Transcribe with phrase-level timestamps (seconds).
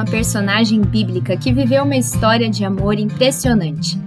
[0.00, 4.00] uma personagem bíblica que viveu uma história de amor impressionante.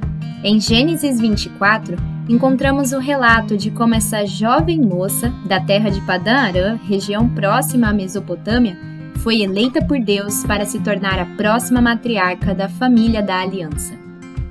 [0.44, 1.96] Em Gênesis 24,
[2.28, 7.90] encontramos o relato de como essa jovem moça da terra de Padã Arã, região próxima
[7.90, 8.76] à Mesopotâmia,
[9.18, 13.94] foi eleita por Deus para se tornar a próxima matriarca da família da aliança.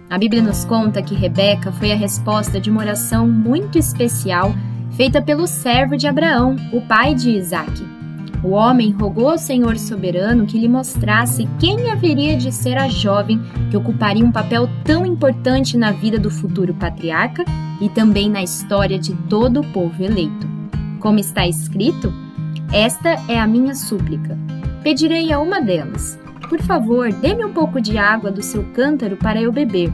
[0.08, 4.54] A Bíblia nos conta que Rebeca foi a resposta de uma oração muito especial
[4.92, 8.01] feita pelo servo de Abraão, o pai de Isaque.
[8.42, 13.40] O homem rogou ao Senhor soberano que lhe mostrasse quem haveria de ser a jovem
[13.70, 17.44] que ocuparia um papel tão importante na vida do futuro patriarca
[17.80, 20.48] e também na história de todo o povo eleito.
[20.98, 22.12] Como está escrito,
[22.72, 24.36] esta é a minha súplica.
[24.82, 26.18] Pedirei a uma delas:
[26.48, 29.92] Por favor, dê-me um pouco de água do seu cântaro para eu beber.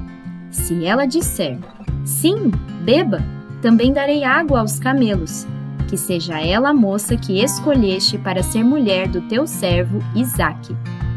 [0.50, 1.58] Se ela disser:
[2.02, 2.50] Sim,
[2.82, 3.22] beba,
[3.60, 5.46] também darei água aos camelos
[5.88, 10.76] que seja ela a moça que escolheste para ser mulher do teu servo Isaque.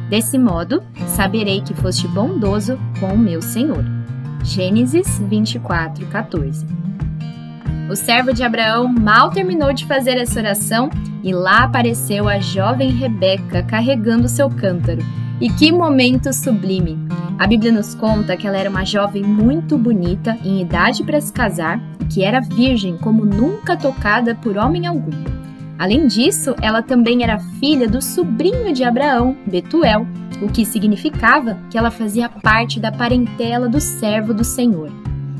[0.10, 3.86] Desse modo, saberei que foste bondoso com o meu senhor.
[4.44, 6.66] Gênesis 24, 14.
[7.90, 10.90] O servo de Abraão mal terminou de fazer essa oração
[11.24, 15.02] e lá apareceu a jovem Rebeca carregando seu cântaro.
[15.42, 17.00] E que momento sublime!
[17.40, 21.34] A Bíblia nos conta que ela era uma jovem muito bonita, em idade para se
[21.34, 21.82] casar,
[22.14, 25.10] que era virgem como nunca tocada por homem algum.
[25.80, 30.06] Além disso, ela também era filha do sobrinho de Abraão, Betuel,
[30.44, 34.92] o que significava que ela fazia parte da parentela do servo do Senhor.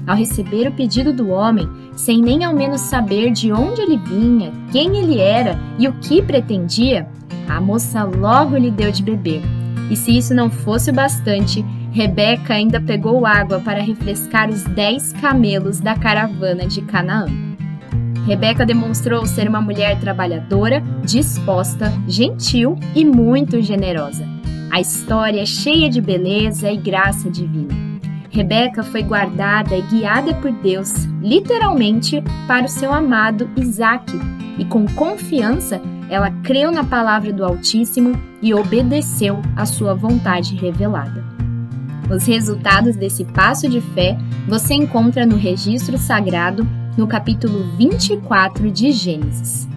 [0.08, 4.52] Ao receber o pedido do homem, sem nem ao menos saber de onde ele vinha,
[4.72, 7.08] quem ele era e o que pretendia,
[7.48, 9.61] a moça logo lhe deu de beber.
[9.92, 15.12] E se isso não fosse o bastante, Rebeca ainda pegou água para refrescar os dez
[15.12, 17.26] camelos da caravana de Canaã.
[18.26, 24.26] Rebeca demonstrou ser uma mulher trabalhadora, disposta, gentil e muito generosa.
[24.72, 27.76] A história é cheia de beleza e graça divina.
[28.30, 34.18] Rebeca foi guardada e guiada por Deus, literalmente, para o seu amado Isaque,
[34.58, 41.24] e com confiança ela creu na palavra do Altíssimo e obedeceu à sua vontade revelada.
[42.14, 46.68] Os resultados desse passo de fé você encontra no registro sagrado,
[46.98, 49.70] no capítulo 24 de Gênesis.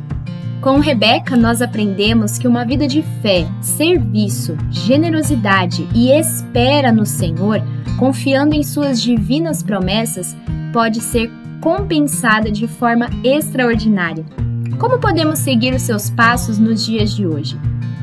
[0.61, 7.63] Com Rebeca, nós aprendemos que uma vida de fé, serviço, generosidade e espera no Senhor,
[7.97, 10.37] confiando em suas divinas promessas,
[10.73, 11.31] pode ser
[11.61, 14.25] compensada de forma extraordinária.
[14.79, 17.59] Como podemos seguir os seus passos nos dias de hoje?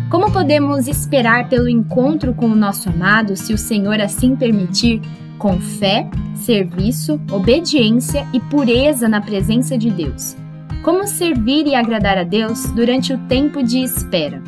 [0.10, 5.02] Como podemos esperar pelo encontro com o nosso amado, se o Senhor assim permitir,
[5.38, 10.36] com fé, serviço, obediência e pureza na presença de Deus?
[10.82, 14.42] Como servir e agradar a Deus durante o tempo de espera?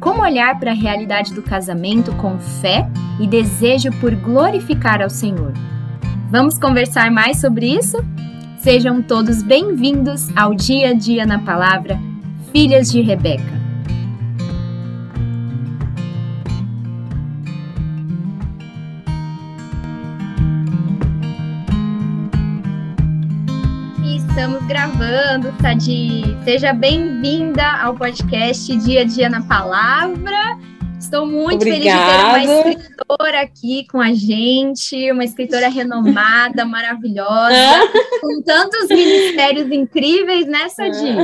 [0.00, 2.88] Como olhar para a realidade do casamento com fé
[3.20, 5.52] e desejo por glorificar ao Senhor?
[6.30, 7.98] Vamos conversar mais sobre isso?
[8.62, 11.98] Sejam todos bem-vindos ao Dia a Dia na Palavra,
[12.52, 13.58] Filhas de Rebeca.
[24.04, 26.36] estamos gravando, Sadi.
[26.44, 30.58] Seja bem-vinda ao podcast Dia a Dia na Palavra.
[31.00, 32.34] Estou muito Obrigada.
[32.34, 37.88] feliz de ter uma escritora aqui com a gente, uma escritora renomada, maravilhosa,
[38.20, 41.16] com tantos ministérios incríveis, né, Sadi?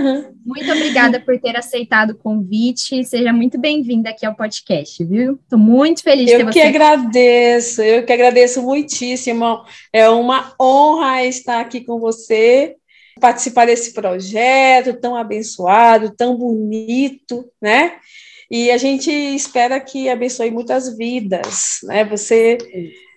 [0.45, 3.05] Muito obrigada por ter aceitado o convite.
[3.05, 5.39] Seja muito bem-vinda aqui ao podcast, viu?
[5.43, 6.49] Estou muito feliz de ter você.
[6.49, 9.61] Eu que agradeço, eu que agradeço muitíssimo.
[9.93, 12.77] É uma honra estar aqui com você
[13.21, 17.93] participar desse projeto tão abençoado, tão bonito, né?
[18.51, 22.05] E a gente espera que abençoe muitas vidas, né?
[22.05, 22.59] Você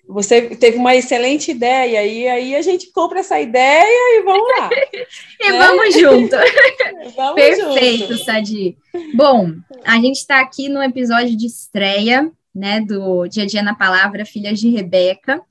[0.10, 4.70] você teve uma excelente ideia e aí a gente compra essa ideia e vamos lá.
[5.40, 5.58] e né?
[5.60, 6.36] vamos junto.
[7.16, 8.26] vamos Perfeito, junto.
[8.26, 8.76] Sadi.
[9.14, 9.54] Bom,
[9.86, 14.26] a gente está aqui no episódio de estreia, né, do Dia a Dia na Palavra,
[14.26, 15.44] Filhas de Rebeca.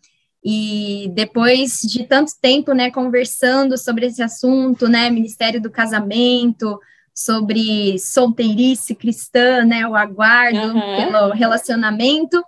[0.45, 6.81] E depois de tanto tempo, né, conversando sobre esse assunto, né, Ministério do Casamento,
[7.19, 11.11] sobre solteirice cristã, né, o aguardo uhum.
[11.11, 12.41] pelo relacionamento,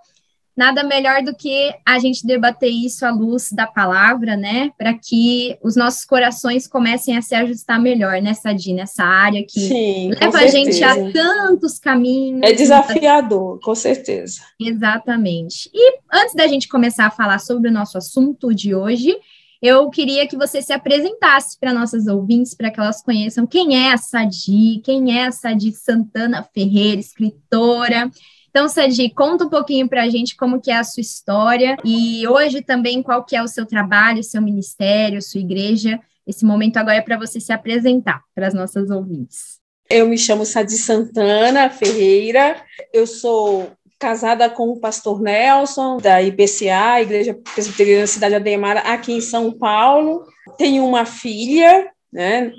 [0.55, 4.71] nada melhor do que a gente debater isso à luz da palavra, né?
[4.77, 10.11] Para que os nossos corações comecem a se ajustar melhor nessa nessa área que Sim,
[10.11, 12.41] leva a gente a tantos caminhos.
[12.43, 14.41] É desafiador, com certeza.
[14.59, 15.69] Exatamente.
[15.73, 19.17] E antes da gente começar a falar sobre o nosso assunto de hoje,
[19.61, 23.93] eu queria que você se apresentasse para nossas ouvintes, para que elas conheçam quem é
[23.93, 28.09] a Sadi, quem é a Sadi Santana Ferreira, escritora,
[28.49, 32.27] Então, Sadi, conta um pouquinho para a gente como que é a sua história e
[32.27, 35.99] hoje também qual que é o seu trabalho, seu ministério, sua igreja.
[36.27, 39.61] Esse momento agora é para você se apresentar para as nossas ouvintes.
[39.89, 42.61] Eu me chamo Sadi Santana Ferreira,
[42.93, 49.21] eu sou casada com o pastor Nelson, da IPCA, Igreja Presbiteriana Cidade Ademar, aqui em
[49.21, 50.25] São Paulo.
[50.57, 52.51] Tenho uma filha, né?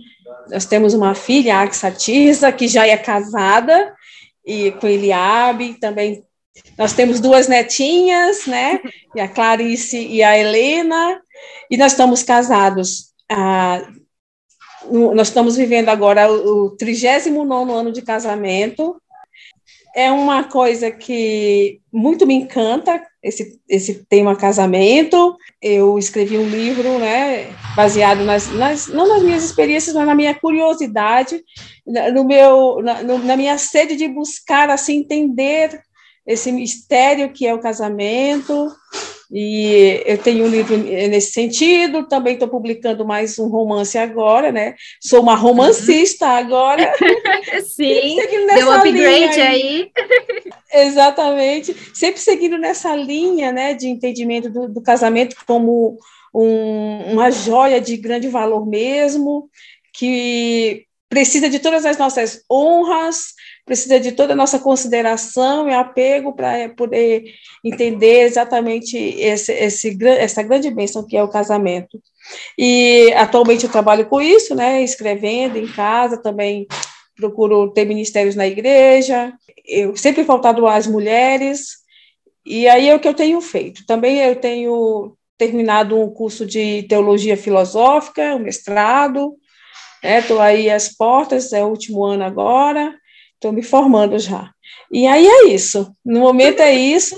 [0.48, 3.92] Nós temos uma filha, a Axatisa, que já é casada,
[4.46, 6.22] e com Eliabe, também
[6.78, 8.80] nós temos duas netinhas, né?
[9.16, 11.20] E a Clarice e a Helena,
[11.68, 13.12] e nós estamos casados.
[13.28, 13.82] Ah,
[14.88, 19.01] nós estamos vivendo agora o 39 ano de casamento,
[19.94, 25.36] é uma coisa que muito me encanta, esse, esse tema casamento.
[25.60, 30.34] Eu escrevi um livro, né, baseado nas, nas, não nas minhas experiências, mas na minha
[30.34, 31.42] curiosidade,
[32.14, 35.80] no meu, na, no, na minha sede de buscar, assim, entender
[36.26, 38.68] esse mistério que é o casamento,
[39.34, 44.75] e eu tenho um livro nesse sentido, também estou publicando mais um romance agora, né?
[45.00, 46.32] Sou uma romancista uhum.
[46.32, 46.93] agora.
[47.64, 48.17] Sim,
[48.55, 49.40] deu um upgrade aí.
[49.40, 49.90] aí.
[50.87, 51.75] Exatamente.
[51.94, 55.96] Sempre seguindo nessa linha, né, de entendimento do, do casamento como
[56.35, 59.49] um, uma joia de grande valor mesmo,
[59.94, 66.35] que precisa de todas as nossas honras, precisa de toda a nossa consideração e apego
[66.35, 67.25] para poder
[67.64, 72.00] entender exatamente esse, esse, essa grande bênção que é o casamento.
[72.59, 76.67] E atualmente eu trabalho com isso, né, escrevendo em casa, também
[77.17, 79.32] procuro ter ministérios na igreja,
[79.64, 81.82] eu sempre faltado às mulheres,
[82.44, 83.87] e aí é o que eu tenho feito.
[83.87, 89.37] Também eu tenho terminado um curso de teologia filosófica, um mestrado,
[90.03, 92.94] estou né, aí às portas, é o último ano agora,
[93.42, 94.52] estou me formando já.
[94.90, 95.92] E aí é isso.
[96.04, 97.16] No momento é isso.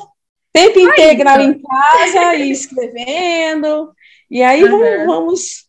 [0.50, 3.92] Tempo integral em casa e escrevendo.
[4.30, 4.70] E aí uhum.
[4.70, 5.64] vamos, vamos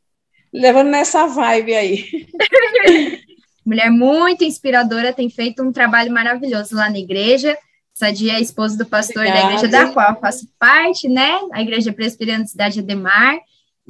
[0.54, 2.28] levando nessa vibe aí.
[3.66, 7.58] Mulher muito inspiradora, tem feito um trabalho maravilhoso lá na igreja.
[7.94, 9.42] Sadia é esposa do pastor Obrigada.
[9.42, 11.40] da igreja da qual eu faço parte, né?
[11.52, 13.40] A Igreja Presbiteriana da Cidade Ademar.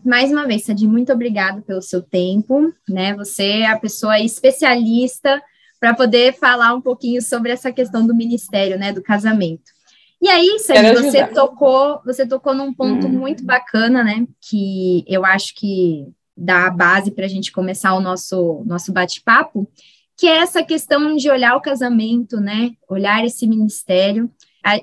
[0.04, 3.14] Mais uma vez, Sadia, muito obrigada pelo seu tempo, né?
[3.16, 5.42] Você é a pessoa especialista
[5.86, 9.72] para poder falar um pouquinho sobre essa questão do ministério, né, do casamento.
[10.20, 13.12] E aí, Sérgio, você tocou, você tocou num ponto hum.
[13.12, 18.00] muito bacana, né, que eu acho que dá a base para a gente começar o
[18.00, 19.70] nosso, nosso bate-papo,
[20.18, 24.28] que é essa questão de olhar o casamento, né, olhar esse ministério.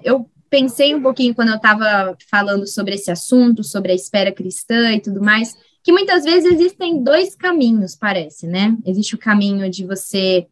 [0.05, 4.93] Eu pensei um pouquinho quando eu estava falando sobre esse assunto, sobre a espera cristã
[4.93, 8.77] e tudo mais, que muitas vezes existem dois caminhos, parece, né?
[8.87, 10.47] Existe o caminho de você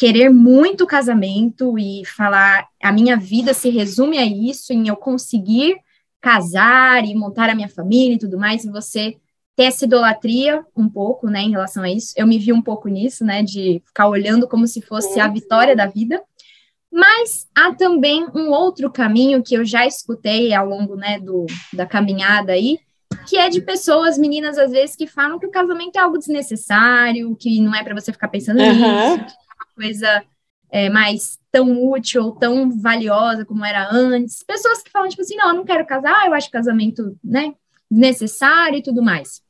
[0.00, 5.76] querer muito casamento e falar a minha vida se resume a isso, em eu conseguir
[6.22, 9.18] casar e montar a minha família e tudo mais, e você
[9.54, 12.14] ter essa idolatria um pouco, né, em relação a isso.
[12.16, 15.76] Eu me vi um pouco nisso, né, de ficar olhando como se fosse a vitória
[15.76, 16.22] da vida.
[16.90, 21.44] Mas há também um outro caminho que eu já escutei ao longo, né, do,
[21.74, 22.78] da caminhada aí,
[23.28, 27.36] que é de pessoas, meninas às vezes, que falam que o casamento é algo desnecessário,
[27.36, 29.18] que não é para você ficar pensando uhum.
[29.18, 29.36] nisso,
[29.80, 30.22] coisa
[30.70, 34.42] é, mais tão útil, tão valiosa como era antes.
[34.44, 37.54] Pessoas que falam, tipo assim, não, eu não quero casar, eu acho casamento, né,
[37.90, 39.42] necessário e tudo mais.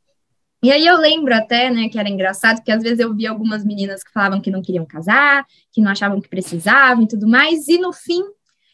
[0.62, 3.64] E aí eu lembro até, né, que era engraçado, que às vezes eu via algumas
[3.64, 7.66] meninas que falavam que não queriam casar, que não achavam que precisavam e tudo mais,
[7.66, 8.22] e no fim,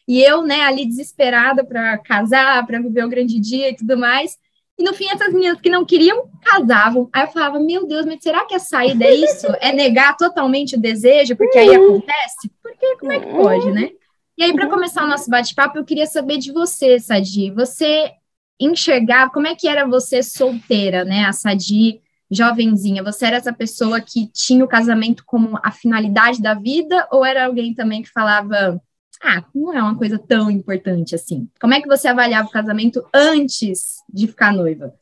[0.07, 4.37] e eu, né, ali desesperada para casar, para viver o grande dia e tudo mais,
[4.77, 7.09] e no fim, essas meninas que não queriam, casavam.
[7.11, 9.47] Aí eu falava, meu Deus, mas será que a saída é isso?
[9.59, 12.51] É negar totalmente o desejo, porque aí acontece?
[12.61, 13.89] Porque como é que pode, né?
[14.37, 17.49] E aí, para começar o nosso bate-papo, eu queria saber de você, Sadi.
[17.49, 18.11] Você
[18.59, 21.25] enxergava, como é que era você solteira, né?
[21.25, 23.03] A Sadi jovenzinha.
[23.03, 27.47] Você era essa pessoa que tinha o casamento como a finalidade da vida, ou era
[27.47, 28.79] alguém também que falava,
[29.21, 31.49] ah, não é uma coisa tão importante assim.
[31.59, 34.93] Como é que você avaliava o casamento antes de ficar noiva?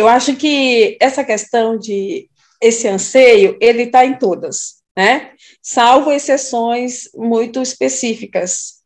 [0.00, 2.28] Eu acho que essa questão de
[2.60, 5.32] esse anseio, ele está em todas, né?
[5.62, 8.80] Salvo exceções muito específicas.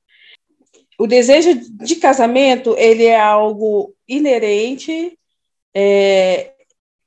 [0.99, 5.19] O desejo de casamento, ele é algo inerente,
[5.75, 6.53] é,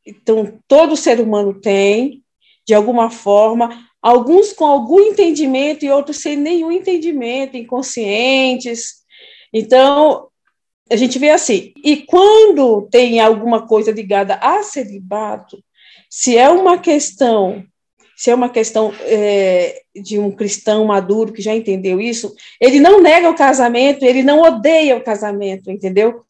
[0.05, 2.21] então todo ser humano tem,
[2.65, 9.03] de alguma forma, alguns com algum entendimento e outros sem nenhum entendimento, inconscientes.
[9.51, 10.29] Então,
[10.89, 15.61] a gente vê assim, e quando tem alguma coisa ligada a celibato,
[16.09, 17.65] se é uma questão
[18.15, 22.99] se é uma questão é, de um cristão maduro que já entendeu isso, ele não
[22.99, 26.23] nega o casamento, ele não odeia o casamento, entendeu?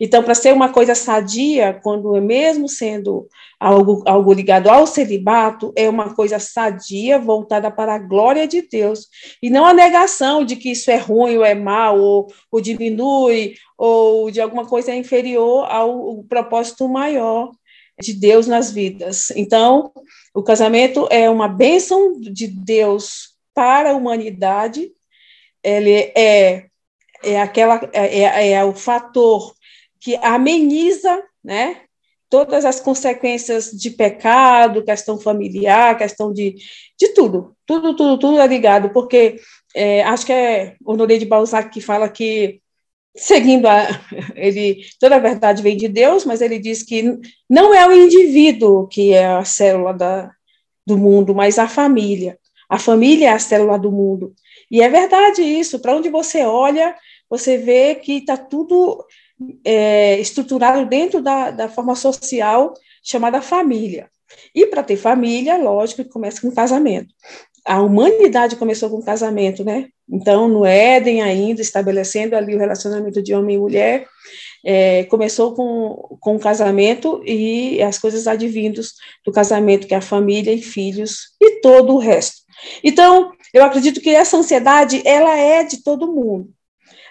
[0.00, 3.28] Então, para ser uma coisa sadia, quando é mesmo sendo
[3.58, 9.08] algo, algo ligado ao celibato, é uma coisa sadia, voltada para a glória de Deus,
[9.42, 13.54] e não a negação de que isso é ruim ou é mal, ou, ou diminui,
[13.76, 17.50] ou de alguma coisa inferior ao propósito maior
[18.00, 19.30] de Deus nas vidas.
[19.36, 19.92] Então,
[20.34, 24.90] o casamento é uma bênção de Deus para a humanidade,
[25.62, 26.68] ele é,
[27.22, 29.52] é, aquela, é, é, é o fator
[30.00, 31.82] que ameniza, né,
[32.28, 36.54] todas as consequências de pecado, questão familiar, questão de,
[36.98, 39.36] de tudo, tudo, tudo, tudo é ligado, porque
[39.74, 42.60] é, acho que é Honoré de Balzac que fala que
[43.16, 43.86] seguindo a,
[44.36, 48.86] ele toda a verdade vem de Deus, mas ele diz que não é o indivíduo
[48.86, 50.30] que é a célula da,
[50.86, 52.38] do mundo, mas a família.
[52.68, 54.32] A família é a célula do mundo.
[54.70, 55.80] E é verdade isso.
[55.80, 56.94] Para onde você olha,
[57.28, 59.04] você vê que está tudo
[59.64, 64.08] é, estruturado dentro da, da forma social chamada família.
[64.54, 67.12] E para ter família, lógico que começa com casamento.
[67.64, 69.88] A humanidade começou com casamento, né?
[70.08, 74.06] Então, no Éden ainda, estabelecendo ali o relacionamento de homem e mulher,
[74.64, 78.94] é, começou com, com o casamento e as coisas advindos
[79.24, 82.40] do casamento, que é a família e filhos e todo o resto.
[82.82, 86.50] Então, eu acredito que essa ansiedade, ela é de todo mundo.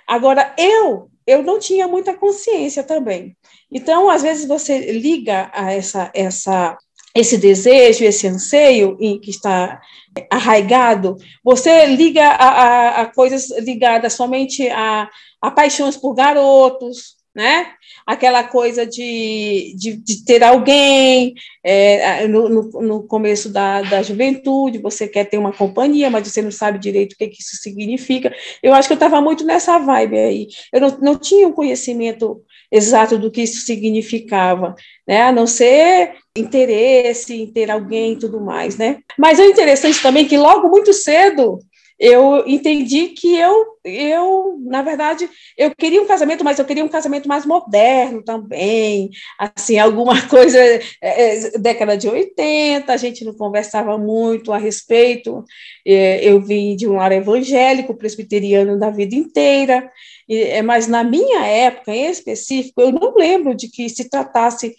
[0.07, 3.35] Agora, eu eu não tinha muita consciência também.
[3.71, 6.77] Então, às vezes você liga a essa, essa
[7.15, 9.81] esse desejo, esse anseio que está
[10.29, 15.09] arraigado, você liga a, a, a coisas ligadas somente a,
[15.41, 17.67] a paixões por garotos, né?
[18.05, 24.77] Aquela coisa de, de, de ter alguém é, no, no, no, começo da, da juventude,
[24.77, 28.35] você quer ter uma companhia, mas você não sabe direito o que, que isso significa.
[28.61, 30.47] Eu acho que eu estava muito nessa vibe aí.
[30.73, 34.75] Eu não, não tinha um conhecimento exato do que isso significava,
[35.07, 35.21] né?
[35.21, 38.97] A não ser interesse em ter alguém e tudo mais, né?
[39.17, 41.59] Mas é interessante também que logo muito cedo
[41.99, 46.89] eu entendi que eu, eu, na verdade, eu queria um casamento, mas eu queria um
[46.89, 53.33] casamento mais moderno também, assim, alguma coisa, é, é década de 80, a gente não
[53.33, 55.43] conversava muito a respeito,
[55.85, 59.91] é, eu vim de um lar evangélico, presbiteriano da vida inteira,
[60.29, 64.73] é, mas na minha época, em específico, eu não lembro de que se tratasse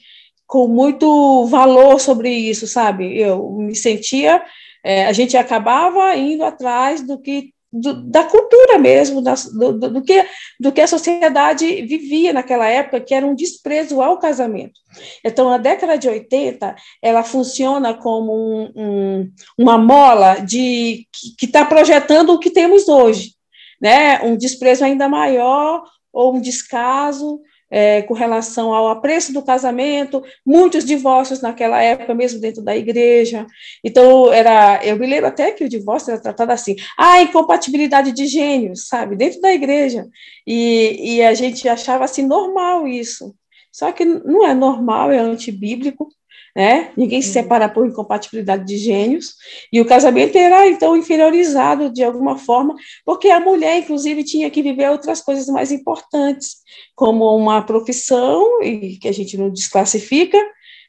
[0.47, 3.17] com muito valor sobre isso, sabe?
[3.17, 4.43] Eu me sentia
[4.85, 10.03] é, a gente acabava indo atrás do que do, da cultura mesmo, da, do, do,
[10.03, 10.27] que,
[10.59, 14.81] do que a sociedade vivia naquela época, que era um desprezo ao casamento.
[15.25, 21.07] Então, a década de 80, ela funciona como um, um, uma mola de
[21.39, 23.35] que está projetando o que temos hoje,
[23.81, 24.21] né?
[24.23, 27.41] um desprezo ainda maior ou um descaso
[27.71, 33.47] é, com relação ao apreço do casamento, muitos divórcios naquela época, mesmo dentro da igreja.
[33.85, 38.27] Então, era, eu me lembro até que o divórcio era tratado assim, ah, incompatibilidade de
[38.27, 40.07] gênios, sabe, dentro da igreja.
[40.47, 43.35] E, e a gente achava assim normal isso.
[43.73, 46.09] Só que não é normal, é antibíblico,
[46.55, 46.91] né?
[46.97, 47.35] Ninguém se uhum.
[47.35, 49.35] separa por incompatibilidade de gênios,
[49.73, 54.63] e o casamento era, então, inferiorizado de alguma forma, porque a mulher, inclusive, tinha que
[54.63, 56.57] viver outras coisas mais importantes,
[56.95, 60.39] como uma profissão, e que a gente não desclassifica,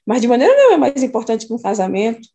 [0.05, 2.27] mas de maneira não é mais importante que um casamento,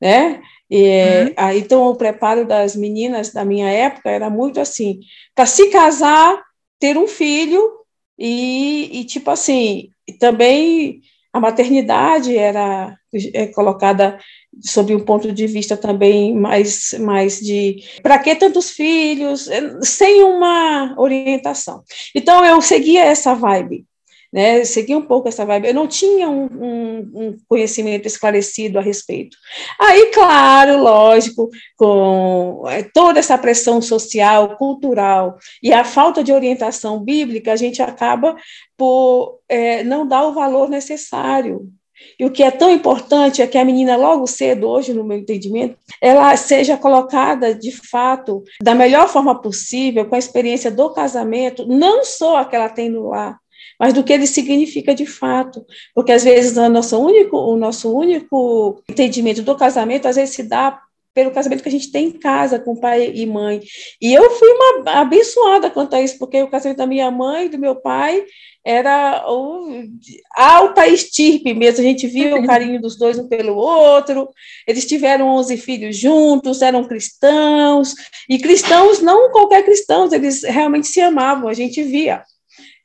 [0.00, 0.40] né?
[0.70, 1.50] E, uhum.
[1.56, 5.00] então, o preparo das meninas da minha época era muito assim,
[5.34, 6.42] para se casar,
[6.78, 7.82] ter um filho,
[8.18, 11.00] e, e tipo assim, também
[11.32, 12.96] a maternidade era
[13.32, 14.18] é, colocada
[14.60, 19.48] sob um ponto de vista também mais, mais de para que tantos filhos,
[19.82, 21.82] sem uma orientação.
[22.14, 23.86] Então eu seguia essa vibe
[24.32, 28.82] né, segui um pouco essa vibe, eu não tinha um, um, um, conhecimento esclarecido a
[28.82, 29.36] respeito.
[29.78, 36.98] Aí, claro, lógico, com é, toda essa pressão social, cultural e a falta de orientação
[37.00, 38.34] bíblica, a gente acaba
[38.76, 41.68] por é, não dar o valor necessário.
[42.18, 45.18] E o que é tão importante é que a menina, logo cedo, hoje, no meu
[45.18, 51.66] entendimento, ela seja colocada, de fato, da melhor forma possível, com a experiência do casamento,
[51.66, 53.38] não só a que ela tem no lar,
[53.82, 55.66] mas do que ele significa de fato.
[55.92, 60.44] Porque às vezes o nosso único, o nosso único entendimento do casamento, às vezes se
[60.44, 60.80] dá
[61.12, 63.60] pelo casamento que a gente tem em casa com pai e mãe.
[64.00, 67.48] E eu fui uma abençoada quanto a isso, porque o casamento da minha mãe e
[67.48, 68.22] do meu pai
[68.64, 69.82] era o,
[70.36, 74.28] alta estirpe mesmo, a gente via o carinho dos dois um pelo outro,
[74.64, 77.94] eles tiveram 11 filhos juntos, eram cristãos,
[78.28, 82.22] e cristãos, não qualquer cristãos, eles realmente se amavam, a gente via,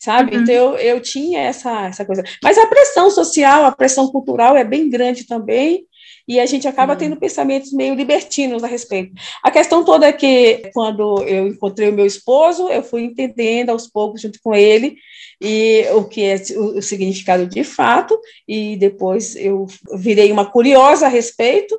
[0.07, 0.37] sabe?
[0.37, 0.41] Uhum.
[0.41, 2.23] Então, eu, eu tinha essa, essa coisa.
[2.41, 5.85] Mas a pressão social, a pressão cultural é bem grande também,
[6.25, 6.99] e a gente acaba uhum.
[6.99, 9.11] tendo pensamentos meio libertinos a respeito.
[9.43, 13.85] A questão toda é que, quando eu encontrei o meu esposo, eu fui entendendo aos
[13.85, 14.95] poucos, junto com ele,
[15.41, 21.07] e o que é o, o significado de fato, e depois eu virei uma curiosa
[21.07, 21.77] a respeito,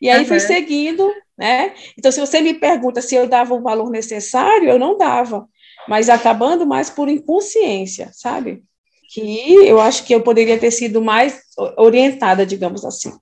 [0.00, 0.26] e aí uhum.
[0.26, 1.74] fui seguindo, né?
[1.96, 5.46] Então, se você me pergunta se eu dava o valor necessário, eu não dava,
[5.88, 8.62] mas acabando mais por inconsciência, sabe?
[9.10, 11.40] Que eu acho que eu poderia ter sido mais
[11.76, 13.12] orientada, digamos assim.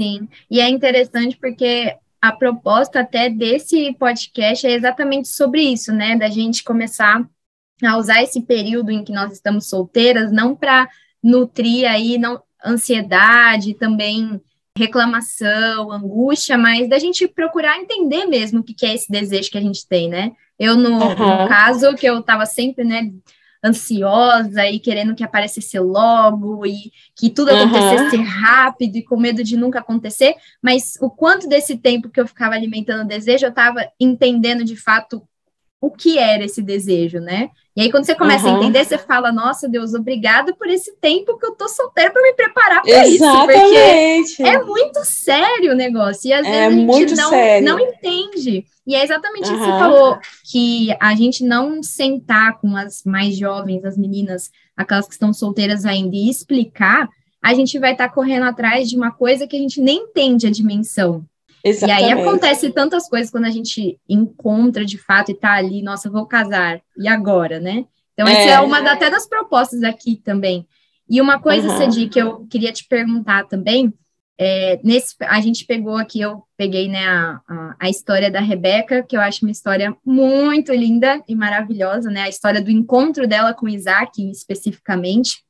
[0.00, 6.16] Sim, e é interessante porque a proposta até desse podcast é exatamente sobre isso, né?
[6.16, 7.26] Da gente começar
[7.82, 10.88] a usar esse período em que nós estamos solteiras, não para
[11.22, 14.40] nutrir aí não, ansiedade, também
[14.78, 19.58] reclamação, angústia, mas da gente procurar entender mesmo o que, que é esse desejo que
[19.58, 20.32] a gente tem, né?
[20.58, 21.08] Eu, no, uhum.
[21.08, 23.10] no caso, que eu estava sempre, né,
[23.64, 28.24] ansiosa e querendo que aparecesse logo e que tudo acontecesse uhum.
[28.24, 32.54] rápido e com medo de nunca acontecer, mas o quanto desse tempo que eu ficava
[32.54, 35.22] alimentando o desejo, eu estava entendendo de fato
[35.80, 37.50] o que era esse desejo, né?
[37.74, 38.56] E aí, quando você começa uhum.
[38.56, 42.22] a entender, você fala, nossa, Deus, obrigada por esse tempo que eu tô solteira para
[42.22, 43.24] me preparar para isso.
[43.46, 46.28] Porque é muito sério o negócio.
[46.28, 47.30] E às é vezes a gente não,
[47.62, 48.66] não entende.
[48.86, 49.54] E é exatamente uhum.
[49.54, 50.18] isso que você falou,
[50.50, 55.86] que a gente não sentar com as mais jovens, as meninas, aquelas que estão solteiras
[55.86, 57.08] ainda, e explicar,
[57.40, 60.46] a gente vai estar tá correndo atrás de uma coisa que a gente nem entende
[60.46, 61.24] a dimensão.
[61.64, 62.08] Exatamente.
[62.08, 66.10] E aí acontece tantas coisas quando a gente encontra de fato e tá ali, nossa,
[66.10, 67.84] vou casar, e agora, né?
[68.12, 70.66] Então, essa é, é uma até das propostas aqui também.
[71.08, 71.78] E uma coisa, uhum.
[71.78, 73.92] Cedi, que eu queria te perguntar também,
[74.38, 79.02] é, nesse, a gente pegou aqui, eu peguei né, a, a, a, história da Rebeca,
[79.02, 82.22] que eu acho uma história muito linda e maravilhosa, né?
[82.22, 85.44] A história do encontro dela com Isaac, especificamente,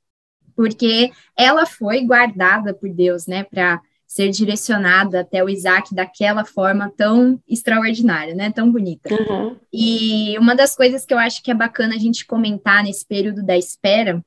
[0.55, 3.81] porque ela foi guardada por Deus, né, para
[4.12, 8.53] ser direcionada até o Isaac daquela forma tão extraordinária, né?
[8.53, 9.09] Tão bonita.
[9.11, 9.57] Uhum.
[9.72, 13.42] E uma das coisas que eu acho que é bacana a gente comentar nesse período
[13.42, 14.22] da espera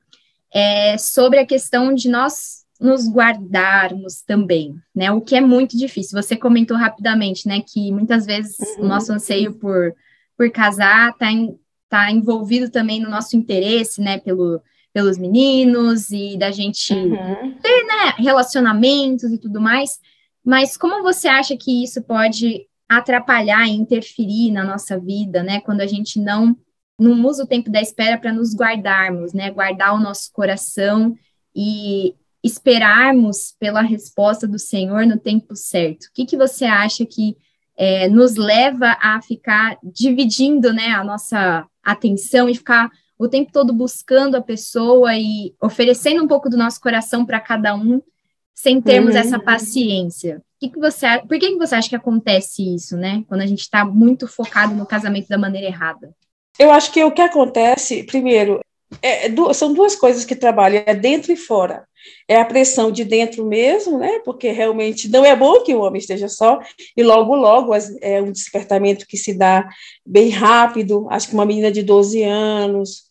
[0.52, 5.12] é sobre a questão de nós nos guardarmos também, né?
[5.12, 6.20] O que é muito difícil.
[6.20, 8.86] Você comentou rapidamente, né, que muitas vezes uhum.
[8.86, 9.94] o nosso anseio por,
[10.36, 11.28] por casar está
[11.88, 14.60] tá envolvido também no nosso interesse, né, pelo
[14.96, 17.52] pelos meninos e da gente uhum.
[17.60, 19.98] ter né, relacionamentos e tudo mais.
[20.42, 25.60] Mas como você acha que isso pode atrapalhar e interferir na nossa vida, né?
[25.60, 26.56] Quando a gente não
[26.98, 29.50] não usa o tempo da espera para nos guardarmos, né?
[29.50, 31.14] Guardar o nosso coração
[31.54, 36.04] e esperarmos pela resposta do Senhor no tempo certo.
[36.04, 37.36] O que, que você acha que
[37.76, 43.72] é, nos leva a ficar dividindo, né, a nossa atenção e ficar o tempo todo
[43.72, 48.00] buscando a pessoa e oferecendo um pouco do nosso coração para cada um,
[48.54, 49.20] sem termos uhum.
[49.20, 50.42] essa paciência.
[50.58, 53.22] Que que você, por que, que você acha que acontece isso, né?
[53.28, 56.14] Quando a gente está muito focado no casamento da maneira errada?
[56.58, 58.60] Eu acho que o que acontece, primeiro,
[59.02, 61.86] é, é são duas coisas que trabalham, é dentro e fora.
[62.28, 64.20] É a pressão de dentro mesmo, né?
[64.24, 66.60] Porque realmente não é bom que o homem esteja só,
[66.96, 69.68] e logo, logo é um despertamento que se dá
[70.04, 71.06] bem rápido.
[71.10, 73.05] Acho que uma menina de 12 anos,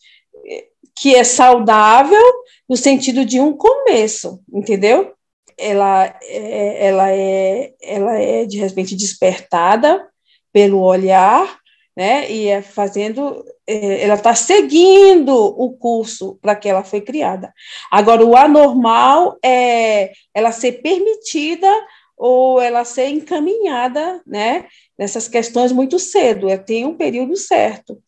[0.95, 2.23] que é saudável
[2.67, 5.13] no sentido de um começo, entendeu?
[5.57, 10.07] Ela é, ela é, ela é de repente despertada
[10.51, 11.59] pelo olhar,
[11.95, 12.29] né?
[12.31, 17.53] E é fazendo, é, ela está seguindo o curso para que ela foi criada.
[17.91, 21.69] Agora, o anormal é ela ser permitida
[22.17, 24.65] ou ela ser encaminhada, né?
[24.97, 28.01] Nessas questões muito cedo, é, tem um período certo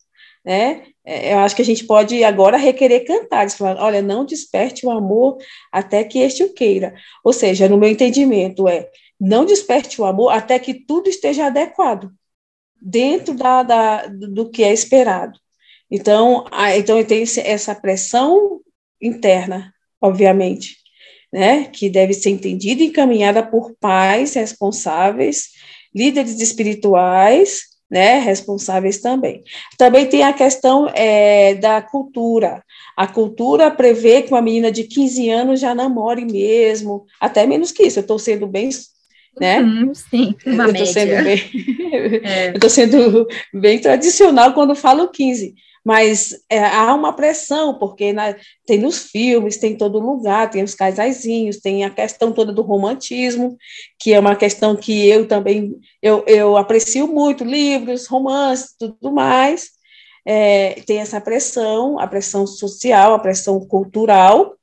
[0.48, 0.82] né?
[1.04, 4.90] É, eu acho que a gente pode agora requerer cantares, falar, olha, não desperte o
[4.90, 5.36] amor
[5.70, 6.94] até que este o queira.
[7.22, 8.88] Ou seja, no meu entendimento é,
[9.20, 12.10] não desperte o amor até que tudo esteja adequado,
[12.80, 15.38] dentro da, da do que é esperado.
[15.90, 18.62] Então, a, então tem essa pressão
[19.00, 20.78] interna, obviamente,
[21.30, 25.48] né, que deve ser entendida e encaminhada por pais responsáveis,
[25.94, 29.42] líderes espirituais, né, responsáveis também.
[29.76, 32.62] Também tem a questão é, da cultura.
[32.96, 37.84] A cultura prevê que uma menina de 15 anos já namore mesmo, até menos que
[37.84, 38.70] isso, eu estou sendo bem
[39.40, 39.60] né?
[39.60, 40.86] Uhum, sim, uma eu média.
[40.86, 41.40] Sendo bem,
[42.24, 42.48] é.
[42.50, 45.54] Eu estou sendo bem tradicional quando falo 15,
[45.88, 50.62] mas é, há uma pressão, porque na, tem nos filmes, tem em todo lugar, tem
[50.62, 53.56] os casaizinhos, tem a questão toda do romantismo,
[53.98, 59.70] que é uma questão que eu também, eu, eu aprecio muito, livros, romances, tudo mais,
[60.26, 64.57] é, tem essa pressão, a pressão social, a pressão cultural,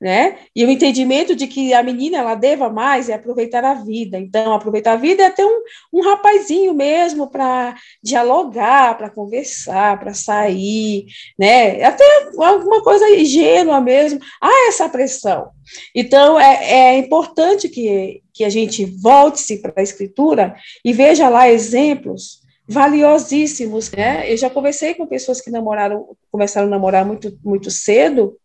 [0.00, 0.38] né?
[0.54, 4.18] E o entendimento de que a menina ela deva mais é aproveitar a vida.
[4.18, 10.12] Então, aproveitar a vida é ter um, um rapazinho mesmo para dialogar, para conversar, para
[10.12, 11.06] sair,
[11.38, 11.82] né?
[11.82, 12.04] Até
[12.38, 14.20] alguma coisa ingênua mesmo.
[14.40, 15.48] Há essa pressão.
[15.94, 20.54] Então, é, é importante que, que a gente volte-se para a escritura
[20.84, 24.30] e veja lá exemplos valiosíssimos, né?
[24.30, 28.36] Eu já conversei com pessoas que namoraram, começaram a namorar muito, muito cedo,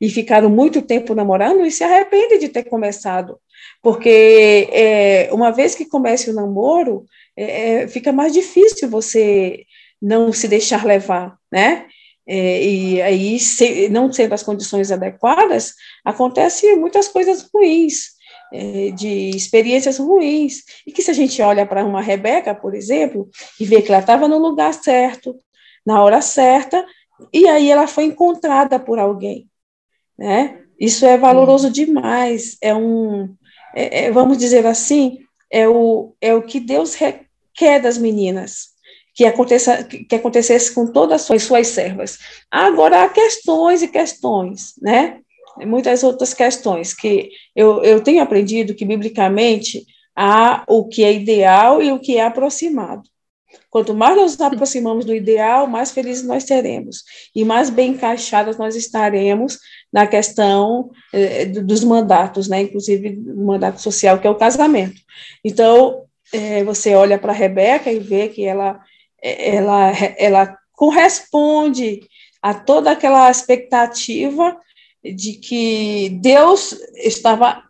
[0.00, 3.38] e ficaram muito tempo namorando e se arrependem de ter começado,
[3.82, 7.04] porque é, uma vez que comece o namoro,
[7.36, 9.64] é, é, fica mais difícil você
[10.00, 11.86] não se deixar levar, né?
[12.28, 18.16] É, e aí, se, não sendo as condições adequadas, acontecem muitas coisas ruins,
[18.52, 23.28] é, de experiências ruins, e que se a gente olha para uma Rebeca, por exemplo,
[23.60, 25.36] e vê que ela estava no lugar certo,
[25.84, 26.84] na hora certa,
[27.32, 29.48] e aí ela foi encontrada por alguém,
[30.18, 30.58] né?
[30.78, 33.34] Isso é valoroso demais, é um,
[33.74, 35.18] é, é, vamos dizer assim,
[35.50, 38.68] é o, é o que Deus requer das meninas,
[39.14, 42.18] que, aconteça, que acontecesse com todas as suas servas.
[42.50, 45.20] Agora, há questões e questões, né?
[45.66, 51.82] Muitas outras questões que eu, eu tenho aprendido que, biblicamente, há o que é ideal
[51.82, 53.08] e o que é aproximado.
[53.70, 57.02] Quanto mais nós nos aproximamos do ideal, mais felizes nós seremos
[57.34, 59.58] e mais bem encaixadas nós estaremos
[59.92, 62.62] na questão eh, dos mandatos, né?
[62.62, 65.00] Inclusive o mandato social que é o casamento.
[65.44, 68.80] Então eh, você olha para Rebeca e vê que ela
[69.22, 72.00] eh, ela ela corresponde
[72.40, 74.56] a toda aquela expectativa
[75.02, 77.62] de que Deus estava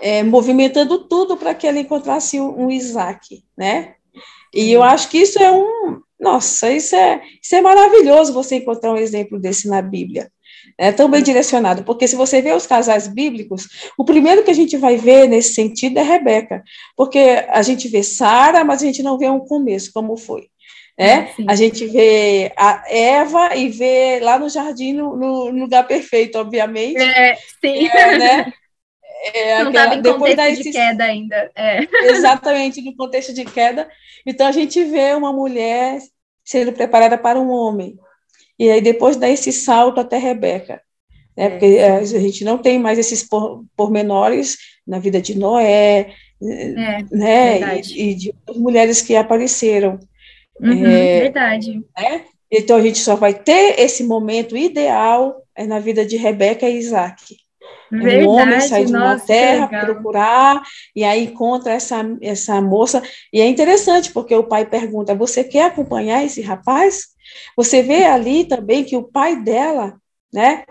[0.00, 3.94] é, movimentando tudo para que ela encontrasse um Isaac, né?
[4.54, 6.00] E eu acho que isso é um.
[6.18, 10.30] Nossa, isso é, isso é maravilhoso você encontrar um exemplo desse na Bíblia.
[10.76, 14.54] É tão bem direcionado, porque se você vê os casais bíblicos, o primeiro que a
[14.54, 16.62] gente vai ver nesse sentido é Rebeca,
[16.96, 20.48] porque a gente vê Sara, mas a gente não vê um começo, como foi.
[20.98, 21.32] Né?
[21.46, 27.00] a gente vê a Eva e vê lá no jardim, no, no lugar perfeito, obviamente.
[27.00, 27.86] É, sim.
[27.86, 28.52] É, né?
[29.34, 31.50] É, não em depois contexto de queda ainda.
[31.54, 31.80] É.
[32.10, 33.88] Exatamente, no contexto de queda.
[34.24, 35.98] Então, a gente vê uma mulher
[36.44, 37.98] sendo preparada para um homem.
[38.58, 40.80] E aí, depois dá esse salto até Rebeca.
[41.36, 41.44] Né?
[41.44, 41.50] É.
[41.50, 43.28] Porque é, a gente não tem mais esses
[43.76, 47.80] pormenores na vida de Noé, é, né?
[47.80, 49.98] E, e, de outras mulheres que apareceram.
[50.60, 51.82] Uhum, é, verdade.
[51.96, 52.24] Né?
[52.50, 56.78] Então, a gente só vai ter esse momento ideal é na vida de Rebeca e
[56.78, 57.36] Isaac.
[57.90, 60.62] Verdade, um homem sai de uma terra procurar
[60.94, 63.02] e aí encontra essa, essa moça.
[63.32, 67.08] E é interessante, porque o pai pergunta: Você quer acompanhar esse rapaz?
[67.56, 69.94] Você vê ali também que o pai dela,
[70.32, 70.64] né?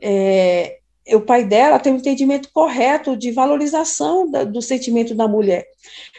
[0.00, 0.78] É,
[1.12, 5.66] o pai dela tem um entendimento correto de valorização da, do sentimento da mulher.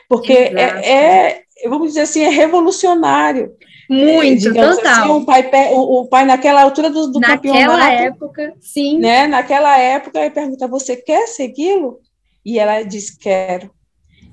[0.10, 3.56] Porque é, é, vamos dizer assim, é revolucionário.
[3.92, 5.04] Muito, é, total.
[5.04, 7.78] Assim, o, pai, o, o, pai, naquela altura do, do naquela campeonato.
[7.78, 8.98] Naquela época, sim.
[8.98, 12.00] Né, naquela época, ele pergunta: Você quer segui-lo?
[12.46, 13.70] E ela diz: Quero.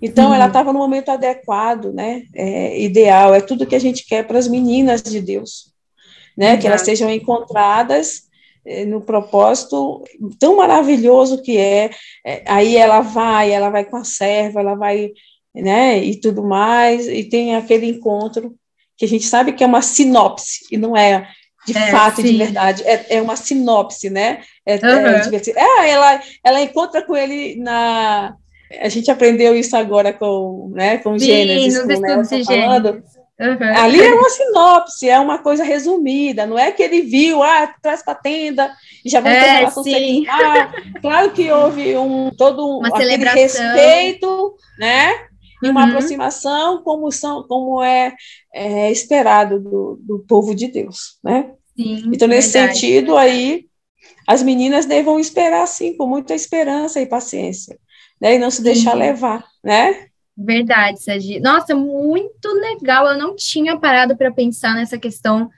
[0.01, 0.35] Então, hum.
[0.35, 2.23] ela estava no momento adequado, né?
[2.33, 5.73] É, ideal, é tudo que a gente quer para as meninas de Deus,
[6.37, 6.57] né?
[6.57, 8.29] Que elas sejam encontradas
[8.64, 10.05] é, no propósito
[10.38, 11.90] tão maravilhoso que é.
[12.25, 12.44] é.
[12.47, 15.11] Aí ela vai, ela vai com a serva, ela vai,
[15.53, 15.99] né?
[15.99, 18.55] E tudo mais, e tem aquele encontro
[18.98, 21.28] que a gente sabe que é uma sinopse, e não é
[21.64, 24.40] de é, fato e de verdade, é, é uma sinopse, né?
[24.66, 25.06] É, uhum.
[25.06, 28.34] é, é, ela, ela encontra com ele na.
[28.82, 33.02] A gente aprendeu isso agora com, né, com Sim, Gênesis, com Nelson falando.
[33.40, 33.76] Uhum.
[33.76, 38.02] Ali é uma sinopse, é uma coisa resumida, não é que ele viu, ah, traz
[38.02, 38.72] para a tenda
[39.04, 40.24] e já vai ter relação sim.
[40.26, 40.68] sexual.
[41.00, 45.28] Claro que houve um todo um, aquele respeito, né?
[45.62, 45.88] E uma uhum.
[45.88, 48.14] aproximação como, são, como é,
[48.55, 51.53] é esperado do, do, povo de Deus, né?
[51.77, 52.79] Sim, então, nesse verdade.
[52.79, 53.66] sentido aí,
[54.27, 57.79] as meninas devam esperar, sim, com muita esperança e paciência,
[58.21, 58.35] né?
[58.35, 58.99] E não se deixar sim.
[58.99, 60.09] levar, né?
[60.37, 61.40] Verdade, Sadi.
[61.40, 63.09] Nossa, muito legal.
[63.09, 65.51] Eu não tinha parado para pensar nessa questão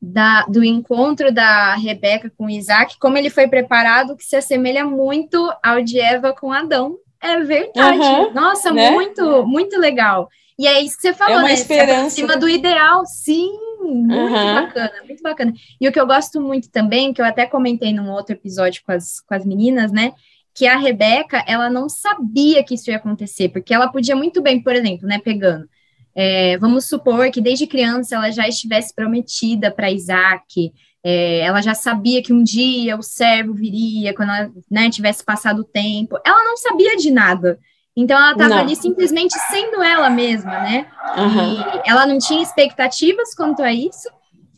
[0.00, 5.52] da, do encontro da Rebeca com Isaac, como ele foi preparado, que se assemelha muito
[5.62, 7.98] ao de Eva com Adão, É verdade.
[7.98, 8.90] Uhum, Nossa, né?
[8.90, 10.28] muito, muito legal.
[10.58, 11.54] E é isso que você falou, é uma né?
[11.54, 12.10] Esperança.
[12.10, 13.50] Cima do ideal, sim.
[13.80, 14.54] Muito uhum.
[14.54, 15.54] bacana, muito bacana.
[15.80, 18.92] E o que eu gosto muito também, que eu até comentei num outro episódio com
[18.92, 20.12] as, com as meninas, né?
[20.54, 24.62] Que a Rebeca, ela não sabia que isso ia acontecer, porque ela podia muito bem,
[24.62, 25.68] por exemplo, né, pegando.
[26.14, 30.72] É, vamos supor que desde criança ela já estivesse prometida para Isaac,
[31.04, 35.60] é, ela já sabia que um dia o servo viria, quando ela né, tivesse passado
[35.60, 36.18] o tempo.
[36.24, 37.58] Ela não sabia de nada.
[37.94, 40.86] Então ela estava ali simplesmente sendo ela mesma, né?
[41.16, 41.82] Uhum.
[41.84, 44.08] E ela não tinha expectativas quanto a isso.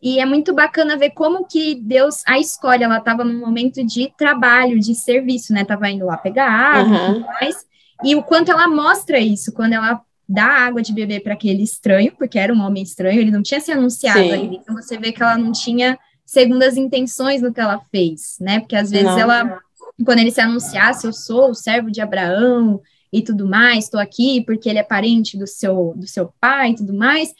[0.00, 2.84] E é muito bacana ver como que Deus a escolhe.
[2.84, 5.64] Ela estava num momento de trabalho, de serviço, né?
[5.64, 7.10] Tava indo lá pegar água uhum.
[7.10, 7.56] e tudo mais.
[8.04, 12.14] E o quanto ela mostra isso, quando ela dá água de beber para aquele estranho,
[12.16, 14.32] porque era um homem estranho, ele não tinha se anunciado Sim.
[14.32, 14.54] ainda.
[14.54, 18.58] Então você vê que ela não tinha segundas intenções no que ela fez, né?
[18.58, 19.18] Porque às vezes não.
[19.18, 19.60] ela,
[20.04, 24.42] quando ele se anunciasse, eu sou o servo de Abraão e tudo mais, estou aqui
[24.44, 27.32] porque ele é parente do seu, do seu pai e tudo mais.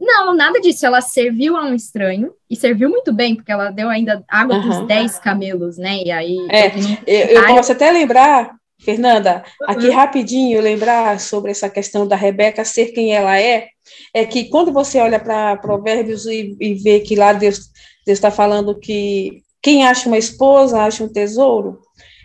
[0.00, 0.86] Não, nada disso.
[0.86, 4.62] Ela serviu a um estranho e serviu muito bem, porque ela deu ainda água uhum.
[4.62, 6.02] para os 10 camelos, né?
[6.04, 6.36] E aí.
[6.48, 6.72] É,
[7.04, 9.70] eu, eu posso até lembrar, Fernanda, uhum.
[9.70, 13.66] aqui rapidinho, lembrar sobre essa questão da Rebeca ser quem ela é,
[14.14, 17.72] é que quando você olha para Provérbios e, e vê que lá Deus
[18.08, 21.78] Deus está falando que quem acha uma esposa acha um tesouro.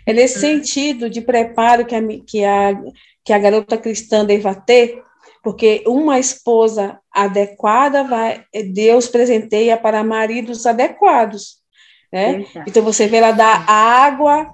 [0.06, 0.40] É nesse uhum.
[0.40, 2.82] sentido de preparo que a, que, a,
[3.22, 5.02] que a garota cristã deva ter,
[5.42, 11.56] porque uma esposa adequada vai Deus presenteia para maridos adequados.
[12.10, 12.46] Né?
[12.66, 14.52] Então você vê ela dar água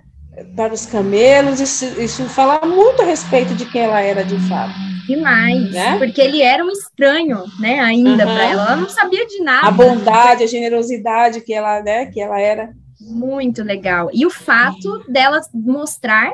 [0.56, 4.89] para os camelos, isso, isso fala muito a respeito de quem ela era de fato.
[5.16, 5.98] Demais, né?
[5.98, 8.34] porque ele era um estranho, né, ainda uhum.
[8.34, 9.66] para ela, ela não sabia de nada.
[9.66, 12.72] A bondade, a generosidade que ela, né, que ela era.
[13.00, 14.10] Muito legal.
[14.12, 16.32] E o fato dela mostrar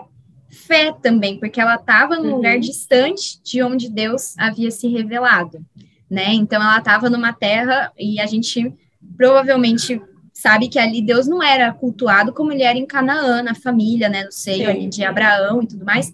[0.51, 2.37] fé também, porque ela estava num uhum.
[2.37, 5.65] lugar distante de onde Deus havia se revelado,
[6.11, 6.33] né?
[6.33, 8.73] Então ela estava numa terra e a gente
[9.17, 10.01] provavelmente
[10.33, 14.25] sabe que ali Deus não era cultuado como ele era em Canaã, na família, né,
[14.25, 16.13] no seio ali de Abraão e tudo mais.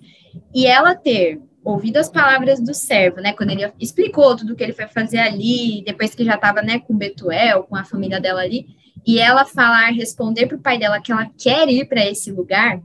[0.55, 4.63] E ela ter ouvido as palavras do servo, né, quando ele explicou tudo o que
[4.63, 8.41] ele foi fazer ali, depois que já estava, né, com Betuel, com a família dela
[8.41, 8.67] ali,
[9.07, 12.81] e ela falar, responder para o pai dela que ela quer ir para esse lugar,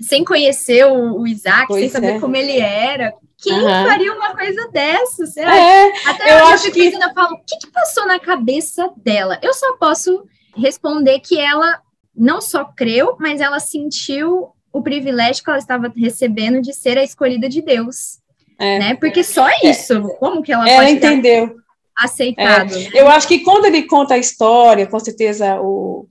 [0.00, 2.20] sem conhecer o, o Isaac, pois sem saber é.
[2.20, 3.12] como ele era,
[3.44, 3.86] quem uhum.
[3.86, 5.26] faria uma coisa dessa?
[5.26, 5.54] Será?
[5.54, 6.86] É, Até eu acho que...
[6.86, 9.38] eu falo, o que, que passou na cabeça dela?
[9.42, 11.80] Eu só posso responder que ela
[12.16, 17.04] não só creu, mas ela sentiu o privilégio que ela estava recebendo de ser a
[17.04, 18.18] escolhida de Deus.
[18.58, 18.80] É.
[18.80, 18.94] Né?
[18.96, 19.70] Porque só é.
[19.70, 21.54] isso, como que ela, ela entendeu.
[21.96, 22.74] aceitado.
[22.74, 22.78] É.
[22.78, 22.90] Né?
[22.92, 26.08] Eu acho que quando ele conta a história, com certeza o,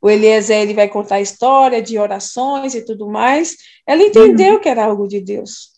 [0.00, 3.54] o Eliezer ele vai contar a história de orações e tudo mais,
[3.86, 4.60] ela entendeu uhum.
[4.60, 5.72] que era algo de Deus.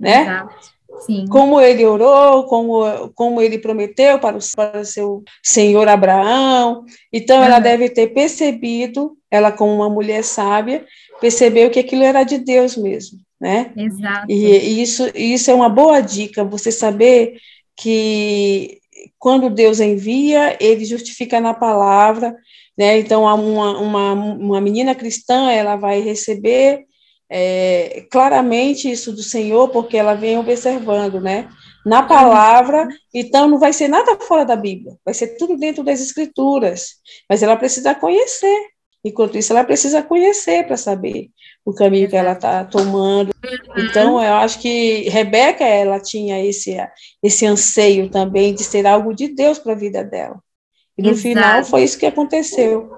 [0.00, 0.22] Né?
[0.22, 0.74] Exato.
[1.00, 1.26] Sim.
[1.28, 6.84] Como ele orou, como, como ele prometeu para o, para o seu senhor Abraão.
[7.12, 7.44] Então, uhum.
[7.44, 10.86] ela deve ter percebido, ela como uma mulher sábia,
[11.24, 13.72] percebeu que aquilo era de Deus mesmo, né?
[13.74, 14.26] Exato.
[14.28, 17.38] E, e isso, isso é uma boa dica, você saber
[17.74, 18.78] que
[19.18, 22.36] quando Deus envia, ele justifica na palavra,
[22.76, 22.98] né?
[22.98, 26.84] Então, uma, uma, uma menina cristã, ela vai receber
[27.30, 31.48] é, claramente isso do Senhor, porque ela vem observando, né?
[31.86, 36.02] Na palavra, então não vai ser nada fora da Bíblia, vai ser tudo dentro das
[36.02, 36.96] Escrituras,
[37.30, 38.73] mas ela precisa conhecer.
[39.04, 41.28] Enquanto isso, ela precisa conhecer para saber
[41.64, 43.34] o caminho que ela está tomando.
[43.76, 46.76] Então, eu acho que Rebeca, ela tinha esse,
[47.22, 50.40] esse anseio também de ser algo de Deus para a vida dela.
[50.96, 51.22] E no Exato.
[51.22, 52.90] final foi isso que aconteceu.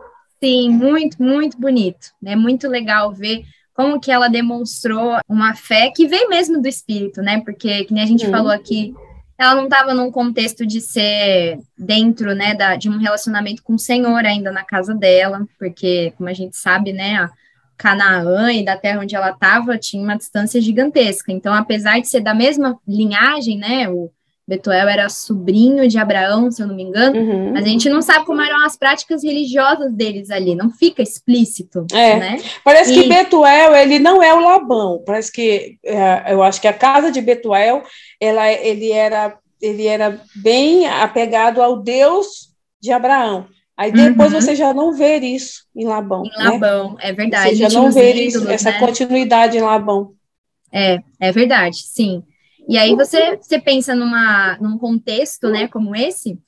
[0.42, 2.08] Sim, muito, muito bonito.
[2.24, 3.42] É muito legal ver
[3.74, 7.40] como que ela demonstrou uma fé que vem mesmo do espírito, né?
[7.44, 8.30] Porque, que nem a gente uhum.
[8.30, 8.94] falou aqui,
[9.38, 13.78] ela não estava num contexto de ser dentro, né, da, de um relacionamento com o
[13.78, 17.30] Senhor ainda na casa dela, porque, como a gente sabe, né, a
[17.76, 21.30] Canaã e da terra onde ela estava tinha uma distância gigantesca.
[21.30, 24.10] Então, apesar de ser da mesma linhagem, né, o,
[24.48, 27.52] Betuel era sobrinho de Abraão, se eu não me engano, uhum.
[27.52, 31.84] mas a gente não sabe como eram as práticas religiosas deles ali, não fica explícito,
[31.92, 32.16] é.
[32.16, 32.42] né?
[32.62, 33.02] Parece e...
[33.02, 37.10] que Betuel, ele não é o Labão, parece que, é, eu acho que a casa
[37.10, 37.82] de Betuel,
[38.20, 43.48] ela, ele, era, ele era bem apegado ao Deus de Abraão.
[43.76, 44.40] Aí depois uhum.
[44.40, 46.22] você já não vê isso em Labão.
[46.24, 47.00] Em Labão, né?
[47.00, 47.50] é verdade.
[47.50, 48.78] Você já não vê isso, essa né?
[48.78, 50.12] continuidade em Labão.
[50.72, 52.22] É, é verdade, sim.
[52.68, 56.38] E aí você, você pensa numa, num contexto, né, como esse,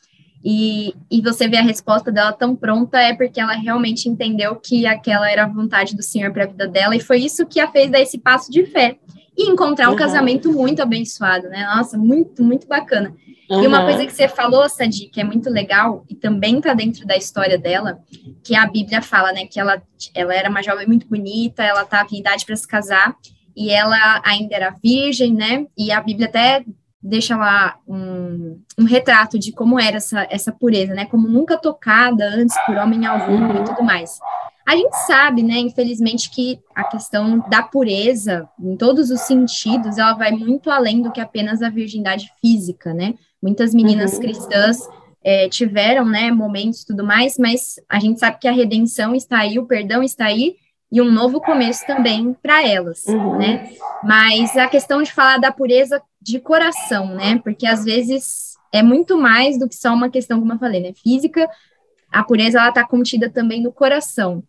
[0.45, 4.87] e, e você vê a resposta dela tão pronta, é porque ela realmente entendeu que
[4.87, 7.71] aquela era a vontade do Senhor para a vida dela, e foi isso que a
[7.71, 8.99] fez dar esse passo de fé.
[9.37, 9.97] e encontrar um uhum.
[9.97, 11.65] casamento muito abençoado, né?
[11.73, 13.15] Nossa, muito, muito bacana.
[13.49, 13.63] Uhum.
[13.63, 17.07] E uma coisa que você falou, Sadi, que é muito legal e também tá dentro
[17.07, 18.01] da história dela,
[18.43, 19.81] que a Bíblia fala, né, que ela,
[20.13, 23.17] ela era uma jovem muito bonita, ela estava em idade para se casar
[23.59, 25.67] e ela ainda era virgem, né?
[25.77, 26.65] E a Bíblia até
[27.03, 31.07] deixa lá um, um retrato de como era essa, essa pureza, né?
[31.07, 34.21] Como nunca tocada antes por homem algum e tudo mais.
[34.65, 40.13] A gente sabe, né, infelizmente, que a questão da pureza, em todos os sentidos, ela
[40.13, 43.15] vai muito além do que apenas a virgindade física, né?
[43.43, 44.21] Muitas meninas uhum.
[44.21, 44.89] cristãs
[45.25, 49.39] é, tiveram, né, momentos e tudo mais, mas a gente sabe que a redenção está
[49.39, 50.55] aí, o perdão está aí,
[50.91, 53.37] e um novo começo também para elas, uhum.
[53.37, 53.71] né?
[54.03, 57.39] Mas a questão de falar da pureza de coração, né?
[57.45, 60.93] Porque às vezes é muito mais do que só uma questão, como eu falei, né?
[60.95, 61.49] Física,
[62.11, 64.43] a pureza ela está contida também no coração.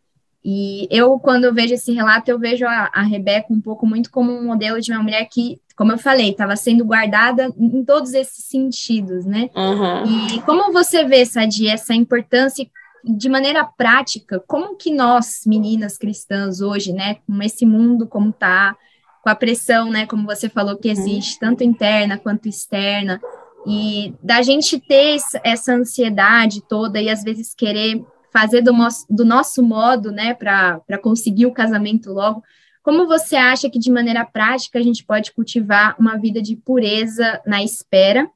[0.44, 4.10] E eu, quando eu vejo esse relato, eu vejo a, a Rebeca um pouco muito
[4.10, 8.14] como um modelo de uma mulher que, como eu falei, estava sendo guardada em todos
[8.14, 9.50] esses sentidos, né?
[9.54, 10.36] Uhum.
[10.36, 12.66] E como você vê, Sadi, essa importância
[13.04, 18.76] de maneira prática, como que nós, meninas cristãs, hoje, né, com esse mundo como tá,
[19.24, 21.50] com a pressão, né, como você falou que existe, uhum.
[21.50, 23.22] tanto interna quanto externa,
[23.66, 29.26] e da gente ter essa ansiedade toda e às vezes querer fazer do nosso, do
[29.26, 32.44] nosso modo, né, para conseguir o casamento logo.
[32.82, 37.42] Como você acha que, de maneira prática, a gente pode cultivar uma vida de pureza
[37.46, 38.30] na espera?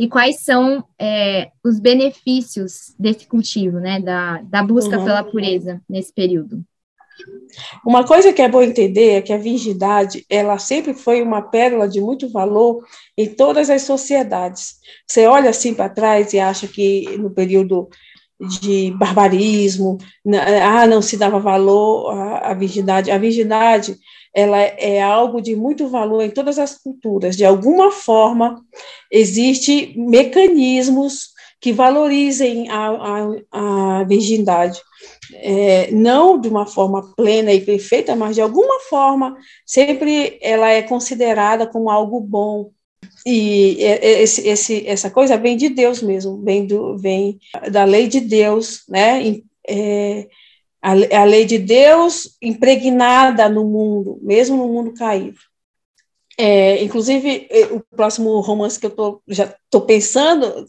[0.00, 5.04] E quais são é, os benefícios desse cultivo, né, da, da busca uhum.
[5.04, 6.64] pela pureza nesse período?
[7.84, 11.86] Uma coisa que é bom entender é que a virgindade, ela sempre foi uma pérola
[11.86, 12.82] de muito valor
[13.14, 14.76] em todas as sociedades.
[15.06, 17.90] Você olha assim para trás e acha que no período
[18.58, 19.98] de barbarismo,
[20.62, 22.10] ah, não se dava valor
[22.42, 23.10] à, virgindade.
[23.10, 23.98] A virgindade,
[24.34, 27.36] ela é algo de muito valor em todas as culturas.
[27.36, 28.64] De alguma forma,
[29.10, 32.88] existem mecanismos que valorizem a,
[33.52, 34.80] a, a virgindade.
[35.34, 40.82] É, não de uma forma plena e perfeita, mas de alguma forma, sempre ela é
[40.82, 42.70] considerada como algo bom,
[43.26, 47.38] e esse, esse, essa coisa vem de Deus mesmo, vem, do, vem
[47.70, 49.40] da lei de Deus, né?
[49.68, 50.26] É,
[50.82, 55.38] a, a lei de Deus impregnada no mundo, mesmo no mundo caído.
[56.38, 60.66] É, inclusive, o próximo romance que eu tô, já estou pensando,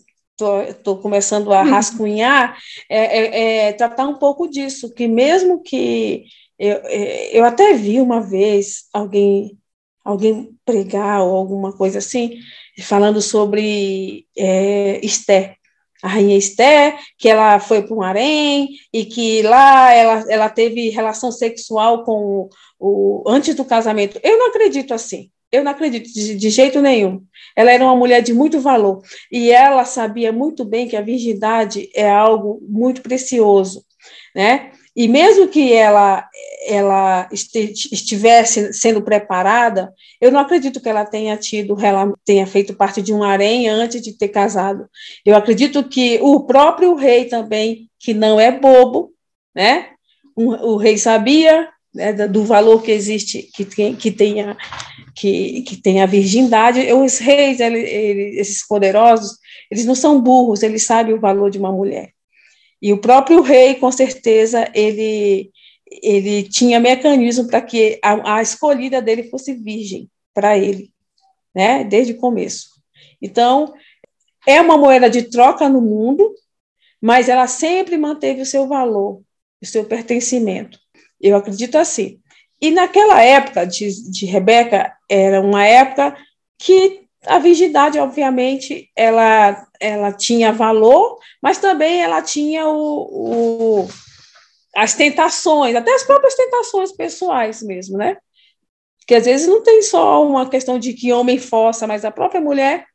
[0.68, 1.70] estou começando a uhum.
[1.70, 2.58] rascunhar,
[2.90, 6.26] é, é, é, tratar um pouco disso, que mesmo que
[6.58, 9.58] eu, é, eu até vi uma vez alguém
[10.04, 12.40] alguém pregar ou alguma coisa assim,
[12.82, 15.56] falando sobre é, Esther,
[16.02, 20.90] a rainha Esther, que ela foi para um harém e que lá ela, ela teve
[20.90, 24.20] relação sexual com o, o antes do casamento.
[24.24, 25.30] Eu não acredito assim.
[25.52, 27.22] Eu não acredito de, de, jeito nenhum.
[27.56, 31.90] Ela era uma mulher de muito valor e ela sabia muito bem que a virgindade
[31.94, 33.84] é algo muito precioso,
[34.34, 34.72] né?
[34.96, 36.28] E mesmo que ela,
[36.62, 43.02] ela estivesse sendo preparada, eu não acredito que ela tenha tido, ela tenha feito parte
[43.02, 44.88] de um harém antes de ter casado.
[45.26, 49.12] Eu acredito que o próprio rei também, que não é bobo,
[49.56, 49.90] né?
[50.36, 54.56] O, o rei sabia né, do valor que existe, que tem, que tenha
[55.16, 56.92] que, que tem a virgindade.
[56.94, 59.38] Os reis, ele, ele, esses poderosos,
[59.70, 62.12] eles não são burros, eles sabem o valor de uma mulher.
[62.82, 65.52] E o próprio rei, com certeza, ele,
[66.02, 70.92] ele tinha mecanismo para que a, a, escolhida dele fosse virgem para ele,
[71.54, 71.84] né?
[71.84, 72.70] Desde o começo.
[73.22, 73.74] Então,
[74.48, 76.34] é uma moeda de troca no mundo,
[77.00, 79.22] mas ela sempre manteve o seu valor,
[79.62, 80.80] o seu pertencimento.
[81.20, 82.20] Eu acredito assim.
[82.60, 86.16] E naquela época de, de Rebeca, era uma época
[86.58, 93.88] que a virgindade, obviamente, ela, ela tinha valor, mas também ela tinha o, o,
[94.76, 98.18] as tentações, até as próprias tentações pessoais mesmo, né?
[99.08, 102.40] Que às vezes não tem só uma questão de que homem força, mas a própria
[102.40, 102.86] mulher,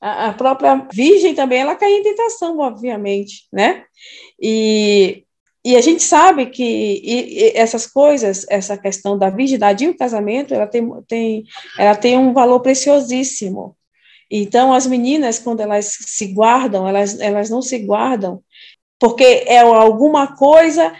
[0.00, 3.84] a, a própria virgem também, ela cai em tentação, obviamente, né?
[4.40, 5.26] E
[5.66, 9.96] e a gente sabe que e, e essas coisas, essa questão da virgindade e o
[9.96, 11.44] casamento, ela tem, tem,
[11.76, 13.76] ela tem um valor preciosíssimo.
[14.30, 18.40] Então, as meninas, quando elas se guardam, elas, elas não se guardam
[18.98, 20.92] porque é alguma coisa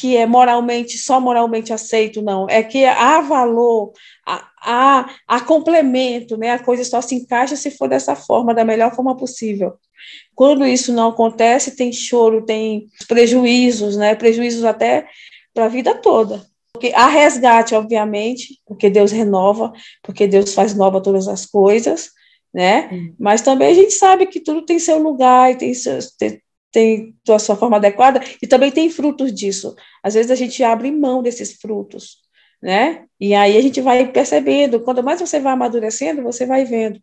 [0.00, 2.46] que é moralmente, só moralmente aceito, não.
[2.48, 3.92] É que há valor,
[4.26, 6.50] há, há, complemento, né?
[6.50, 9.74] a coisa só se encaixa se for dessa forma, da melhor forma possível.
[10.34, 14.14] Quando isso não acontece, tem choro, tem prejuízos, né?
[14.14, 15.06] Prejuízos até
[15.54, 19.72] para a vida toda, Porque há resgate, obviamente, porque Deus renova,
[20.02, 22.10] porque Deus faz nova todas as coisas,
[22.52, 22.90] né?
[23.18, 26.40] Mas também a gente sabe que tudo tem seu lugar e tem, seu, tem,
[26.72, 29.76] tem a sua forma adequada e também tem frutos disso.
[30.02, 32.16] Às vezes a gente abre mão desses frutos,
[32.62, 33.04] né?
[33.20, 37.00] E aí a gente vai percebendo, quanto mais você vai amadurecendo, você vai vendo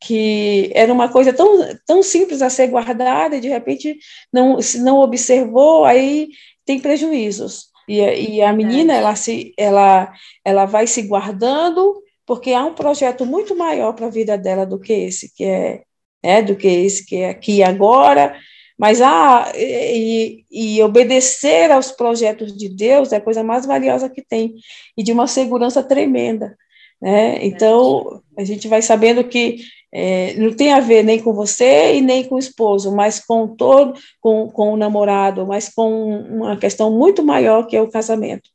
[0.00, 3.96] que era uma coisa tão, tão simples a ser guardada e de repente
[4.32, 6.28] não se não observou, aí
[6.64, 7.68] tem prejuízos.
[7.88, 10.12] E, e a menina, ela, se, ela,
[10.44, 14.78] ela vai se guardando, porque há um projeto muito maior para a vida dela do
[14.78, 15.82] que esse, que é,
[16.22, 18.38] é do que esse que é aqui agora,
[18.78, 24.22] mas ah, e, e, obedecer aos projetos de Deus é a coisa mais valiosa que
[24.22, 24.54] tem,
[24.96, 26.56] e de uma segurança tremenda.
[27.00, 27.44] Né?
[27.44, 29.58] Então, a gente vai sabendo que
[29.92, 33.46] é, não tem a ver nem com você e nem com o esposo, mas com
[33.46, 38.50] todo, com, com o namorado, mas com uma questão muito maior que é o casamento,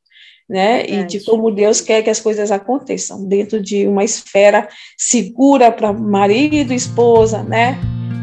[0.49, 0.85] né?
[0.85, 4.67] E de como Deus quer que as coisas aconteçam dentro de uma esfera
[4.97, 7.79] segura para marido e esposa, né?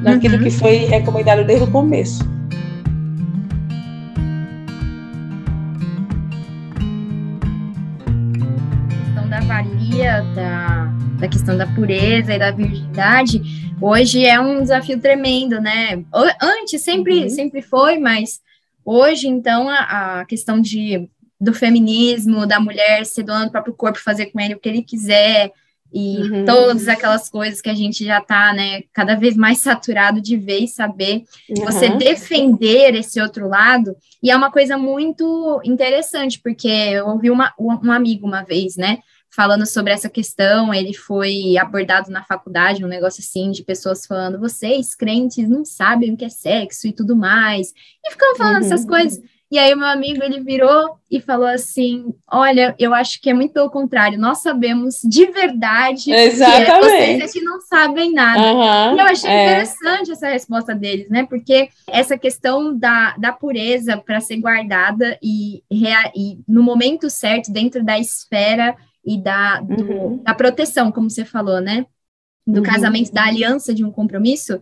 [0.06, 0.44] Naquilo uhum.
[0.44, 2.24] que foi recomendado desde o começo.
[9.04, 10.76] questão da valia da
[11.18, 13.40] da questão da pureza e da virgindade,
[13.80, 16.04] hoje é um desafio tremendo, né?
[16.40, 17.28] Antes sempre, uhum.
[17.30, 18.40] sempre foi, mas
[18.84, 21.08] hoje, então, a, a, questão de,
[21.40, 24.82] do feminismo, da mulher se doando o próprio corpo, fazer com ele o que ele
[24.82, 25.50] quiser,
[25.92, 26.44] e uhum.
[26.44, 30.60] todas aquelas coisas que a gente já está, né, cada vez mais saturado de ver
[30.60, 31.64] e saber, uhum.
[31.64, 37.52] você defender esse outro lado, e é uma coisa muito interessante, porque eu ouvi uma,
[37.58, 38.98] um amigo uma vez, né,
[39.30, 44.40] falando sobre essa questão, ele foi abordado na faculdade, um negócio assim, de pessoas falando,
[44.40, 47.72] vocês, crentes, não sabem o que é sexo e tudo mais,
[48.04, 48.66] e ficando falando uhum.
[48.66, 49.20] essas coisas.
[49.50, 53.34] E aí o meu amigo, ele virou e falou assim, olha, eu acho que é
[53.34, 57.20] muito pelo contrário, nós sabemos de verdade Exatamente.
[57.20, 58.42] que vocês não sabem nada.
[58.42, 59.44] Uhum, e eu achei é.
[59.44, 65.62] interessante essa resposta deles, né, porque essa questão da, da pureza para ser guardada e,
[65.70, 70.22] e no momento certo, dentro da esfera e da, do, uhum.
[70.24, 71.86] da proteção, como você falou, né?
[72.44, 72.62] Do uhum.
[72.64, 74.60] casamento, da aliança de um compromisso,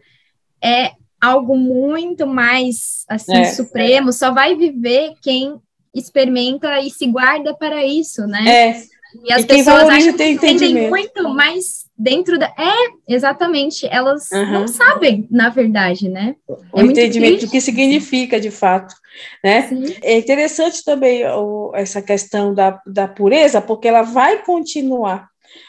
[0.62, 0.92] é
[1.24, 4.10] algo muito mais assim é, supremo.
[4.10, 4.12] É.
[4.12, 5.56] Só vai viver quem
[5.94, 8.44] experimenta e se guarda para isso, né?
[8.46, 8.82] É.
[9.22, 12.46] E as e pessoas acham que entendem muito, mas dentro da.
[12.46, 12.74] É,
[13.08, 14.50] exatamente, elas uhum.
[14.50, 16.34] não sabem, na verdade, né?
[16.72, 18.94] O é entendimento do que significa, de fato.
[19.42, 19.70] Né?
[20.02, 25.28] É interessante também o, essa questão da, da pureza, porque ela vai continuar.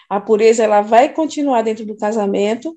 [0.10, 2.74] A pureza ela vai continuar dentro do casamento,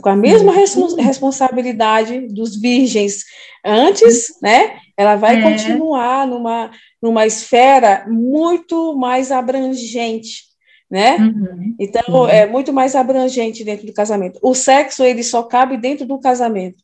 [0.00, 0.96] com a mesma uhum.
[0.96, 3.24] responsabilidade dos virgens
[3.64, 4.78] antes, né?
[4.96, 5.42] Ela vai é.
[5.42, 6.70] continuar numa,
[7.00, 10.44] numa esfera muito mais abrangente,
[10.90, 11.16] né?
[11.16, 11.76] Uhum.
[11.78, 12.28] Então, uhum.
[12.28, 14.38] é muito mais abrangente dentro do casamento.
[14.42, 16.82] O sexo, ele só cabe dentro do casamento.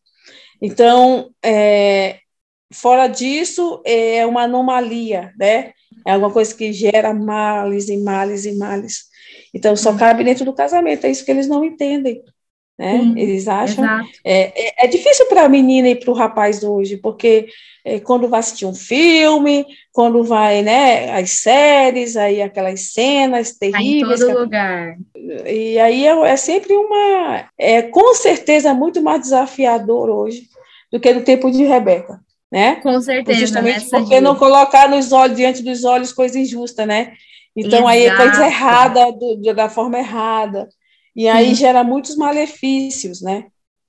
[0.60, 2.18] Então, é,
[2.72, 5.72] fora disso, é uma anomalia, né?
[6.06, 9.08] É alguma coisa que gera males e males e males.
[9.54, 9.96] Então, só uhum.
[9.96, 12.22] cabe dentro do casamento, é isso que eles não entendem.
[12.78, 13.00] Né?
[13.00, 13.84] Sim, Eles acham.
[14.24, 17.48] É, é, é, difícil para a menina e para o rapaz hoje, porque
[17.84, 24.20] é, quando vai assistir um filme, quando vai, né, as séries, aí aquelas cenas terríveis.
[24.20, 24.96] Tá em todo lugar.
[25.44, 27.50] E aí é, é, sempre uma.
[27.58, 30.44] É com certeza muito mais desafiador hoje
[30.92, 32.20] do que no tempo de Rebeca.
[32.50, 32.76] Né?
[32.76, 33.40] Com certeza.
[33.40, 34.20] Justamente porque dia.
[34.20, 37.12] não colocar nos olhos, diante dos olhos, coisa injusta, né?
[37.54, 37.88] Então, Exato.
[37.88, 40.68] aí é coisa errada, do, da forma errada.
[41.18, 41.54] E aí Sim.
[41.56, 43.46] gera muitos malefícios, né?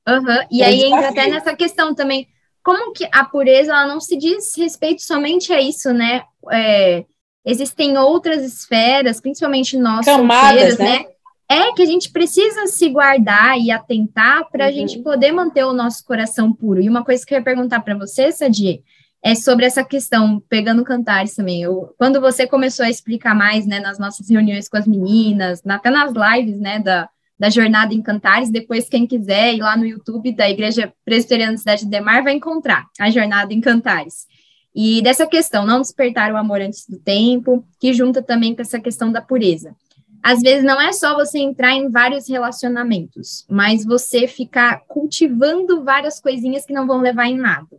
[0.08, 0.48] Uhum.
[0.50, 2.28] E é aí entra até nessa questão também,
[2.64, 6.24] como que a pureza ela não se diz respeito somente a isso, né?
[6.52, 7.06] É,
[7.46, 10.86] existem outras esferas, principalmente nós Camadas, né?
[10.90, 11.06] né?
[11.48, 14.74] É que a gente precisa se guardar e atentar para a uhum.
[14.74, 16.82] gente poder manter o nosso coração puro.
[16.82, 18.82] E uma coisa que eu ia perguntar para você, Sadi,
[19.24, 21.62] é sobre essa questão, pegando cantares também.
[21.62, 25.92] Eu, quando você começou a explicar mais, né, nas nossas reuniões com as meninas, até
[25.92, 27.08] nas lives, né, da,
[27.40, 28.52] da Jornada em Cantares.
[28.52, 32.34] Depois, quem quiser ir lá no YouTube da Igreja Presbiteriana da Cidade de Demar vai
[32.34, 34.28] encontrar a Jornada em Cantares.
[34.76, 38.80] E dessa questão, não despertar o amor antes do tempo, que junta também com essa
[38.80, 39.76] questão da pureza.
[40.22, 46.20] Às vezes não é só você entrar em vários relacionamentos, mas você ficar cultivando várias
[46.20, 47.78] coisinhas que não vão levar em nada.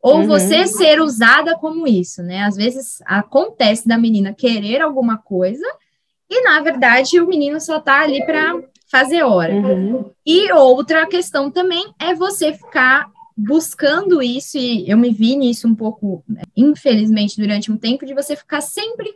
[0.00, 0.26] Ou uhum.
[0.26, 2.44] você ser usada como isso, né?
[2.44, 5.66] Às vezes acontece da menina querer alguma coisa
[6.30, 8.54] e, na verdade, o menino só tá ali para
[8.90, 9.54] fazer hora.
[9.54, 10.10] Uhum.
[10.26, 15.74] E outra questão também é você ficar buscando isso, e eu me vi nisso um
[15.74, 16.22] pouco,
[16.54, 19.14] infelizmente, durante um tempo, de você ficar sempre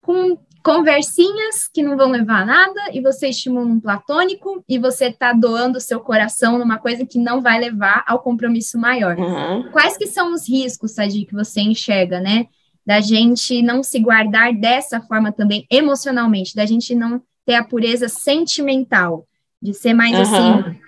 [0.00, 5.06] com conversinhas que não vão levar a nada e você estimula um platônico e você
[5.06, 9.16] está doando seu coração numa coisa que não vai levar ao compromisso maior.
[9.16, 9.70] Uhum.
[9.70, 12.46] Quais que são os riscos, Sadi, que você enxerga, né?
[12.84, 18.08] Da gente não se guardar dessa forma também emocionalmente, da gente não ter a pureza
[18.08, 19.26] sentimental,
[19.62, 20.20] de ser mais uhum.
[20.22, 20.80] assim,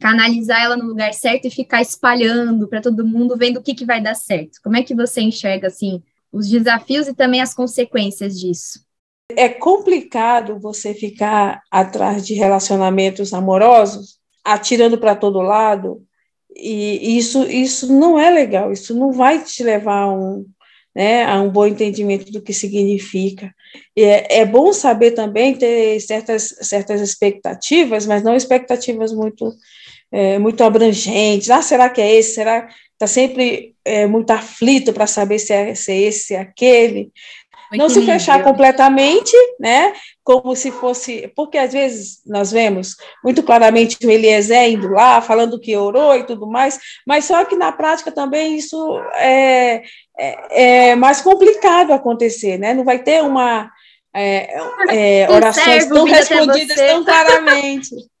[0.00, 3.84] canalizar ela no lugar certo e ficar espalhando para todo mundo, vendo o que, que
[3.84, 4.58] vai dar certo.
[4.64, 6.02] Como é que você enxerga, assim,
[6.32, 8.80] os desafios e também as consequências disso?
[9.30, 16.02] É complicado você ficar atrás de relacionamentos amorosos, atirando para todo lado,
[16.54, 20.46] e isso, isso não é legal, isso não vai te levar a um,
[20.96, 23.54] né, a um bom entendimento do que significa.
[23.94, 29.52] É, é bom saber também ter certas, certas expectativas, mas não expectativas muito,
[30.10, 31.50] é, muito abrangentes.
[31.50, 32.36] Ah, será que é esse?
[32.36, 36.40] Será está sempre é, muito aflito para saber se é, se é esse, se é
[36.40, 37.12] aquele
[37.72, 39.92] não se fechar completamente, né?
[40.22, 45.60] Como se fosse, porque às vezes nós vemos muito claramente o Eliezer indo lá, falando
[45.60, 49.82] que orou e tudo mais, mas só que na prática também isso é,
[50.18, 52.74] é, é mais complicado acontecer, né?
[52.74, 53.70] Não vai ter uma
[54.14, 54.56] é,
[54.88, 57.94] é, orações tão respondidas tão claramente.
[57.94, 58.00] Né?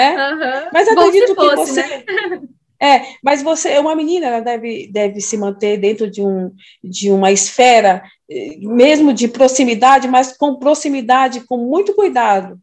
[0.00, 0.70] Uhum.
[0.72, 1.82] Mas acredito que fosse, você.
[1.82, 2.40] Né?
[2.82, 6.50] É, mas você, uma menina, ela deve, deve se manter dentro de, um,
[6.82, 12.58] de uma esfera, eh, mesmo de proximidade, mas com proximidade, com muito cuidado,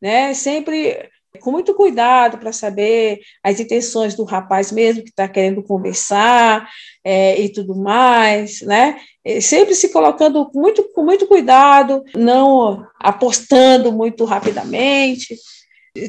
[0.00, 0.32] né?
[0.32, 6.68] Sempre com muito cuidado para saber as intenções do rapaz mesmo que está querendo conversar
[7.04, 8.98] é, e tudo mais, né?
[9.42, 15.36] Sempre se colocando muito, com muito cuidado, não apostando muito rapidamente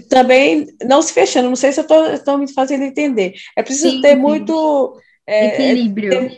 [0.09, 1.49] também não se fechando.
[1.49, 3.33] Não sei se eu estou me fazendo entender.
[3.55, 4.21] É preciso sim, ter sim.
[4.21, 6.09] muito é, equilíbrio.
[6.09, 6.37] Ter,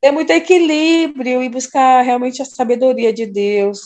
[0.00, 3.80] ter, muito equilíbrio e buscar realmente a sabedoria de Deus.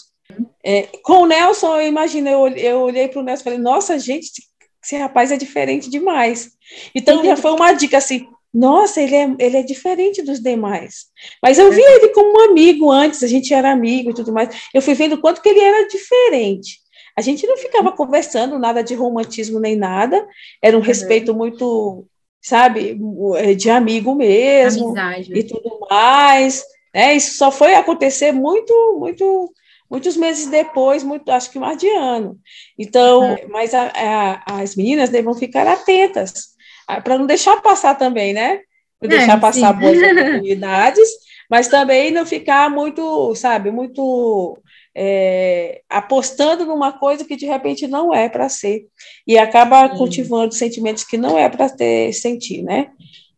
[0.64, 3.98] É, com o Nelson, eu imagino, eu, eu olhei para o Nelson e falei, nossa,
[3.98, 4.42] gente,
[4.82, 6.50] esse rapaz é diferente demais.
[6.94, 11.06] Então já foi uma dica assim, nossa, ele é, ele é diferente dos demais.
[11.42, 14.48] Mas eu vi ele como um amigo antes, a gente era amigo e tudo mais.
[14.72, 16.78] Eu fui vendo quanto que ele era diferente.
[17.16, 20.26] A gente não ficava conversando nada de romantismo nem nada,
[20.62, 20.86] era um uhum.
[20.86, 22.06] respeito muito,
[22.42, 22.98] sabe,
[23.38, 25.32] é, de amigo mesmo Amizade.
[25.32, 26.62] e tudo mais.
[26.94, 27.14] Né?
[27.14, 29.50] Isso só foi acontecer muito, muito,
[29.90, 32.38] muitos meses depois, muito, acho que mais de ano.
[32.78, 33.48] Então, uhum.
[33.48, 36.54] mas a, a, as meninas devem ficar atentas
[37.02, 38.60] para não deixar passar também, né?
[39.00, 39.80] Não é, deixar passar sim.
[39.80, 41.08] boas oportunidades,
[41.50, 44.58] mas também não ficar muito, sabe, muito
[44.98, 48.86] é, apostando numa coisa que de repente não é para ser,
[49.26, 52.88] e acaba cultivando sentimentos que não é para ter sentir, né?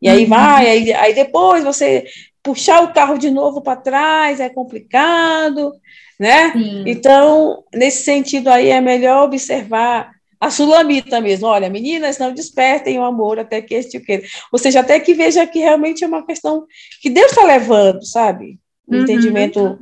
[0.00, 0.28] E aí uhum.
[0.28, 2.04] vai, aí, aí depois você
[2.44, 5.72] puxar o carro de novo para trás é complicado,
[6.18, 6.52] né?
[6.52, 6.84] Sim.
[6.86, 11.48] Então, nesse sentido aí, é melhor observar a sulamita mesmo.
[11.48, 14.22] Olha, meninas, não despertem o amor até que este queira.
[14.52, 16.64] Ou seja, até que veja que realmente é uma questão
[17.02, 18.60] que Deus está levando, sabe?
[18.86, 19.02] O uhum.
[19.02, 19.78] entendimento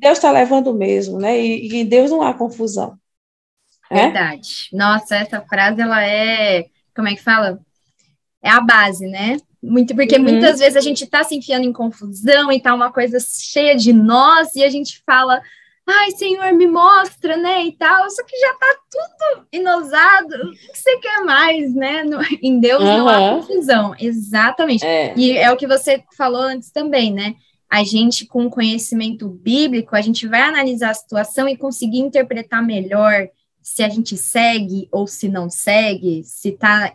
[0.00, 1.38] Deus está levando mesmo, né?
[1.38, 2.98] E, e, em Deus não há confusão.
[3.90, 4.04] Né?
[4.04, 4.68] Verdade.
[4.72, 7.60] Nossa, essa frase ela é, como é que fala?
[8.42, 9.36] É a base, né?
[9.62, 10.22] Muito, porque uhum.
[10.22, 13.92] muitas vezes a gente está se enfiando em confusão e tá uma coisa cheia de
[13.92, 15.42] nós e a gente fala,
[15.86, 20.78] ai, Senhor, me mostra, né, e tal, só que já tá tudo inosado, o que
[20.78, 22.04] você quer mais, né?
[22.04, 22.98] No, em Deus uhum.
[22.98, 24.86] não há confusão, exatamente.
[24.86, 25.12] É.
[25.14, 27.34] E é o que você falou antes também, né?
[27.70, 33.28] A gente, com conhecimento bíblico, a gente vai analisar a situação e conseguir interpretar melhor
[33.62, 36.92] se a gente segue ou se não segue, se está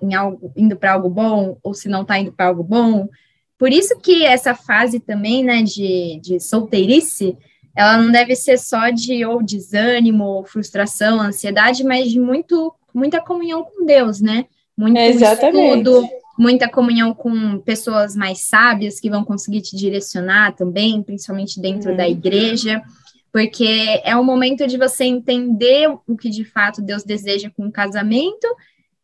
[0.55, 3.07] indo para algo bom ou se não está indo para algo bom.
[3.57, 7.37] Por isso que essa fase também, né, de, de solteirice,
[7.73, 13.21] ela não deve ser só de ou desânimo, ou frustração, ansiedade, mas de muito, muita
[13.21, 14.45] comunhão com Deus, né?
[14.77, 16.05] Muito é estudo,
[16.37, 21.97] muita comunhão com pessoas mais sábias que vão conseguir te direcionar também, principalmente dentro uhum.
[21.97, 22.81] da igreja,
[23.31, 27.71] porque é o momento de você entender o que de fato Deus deseja com o
[27.71, 28.47] casamento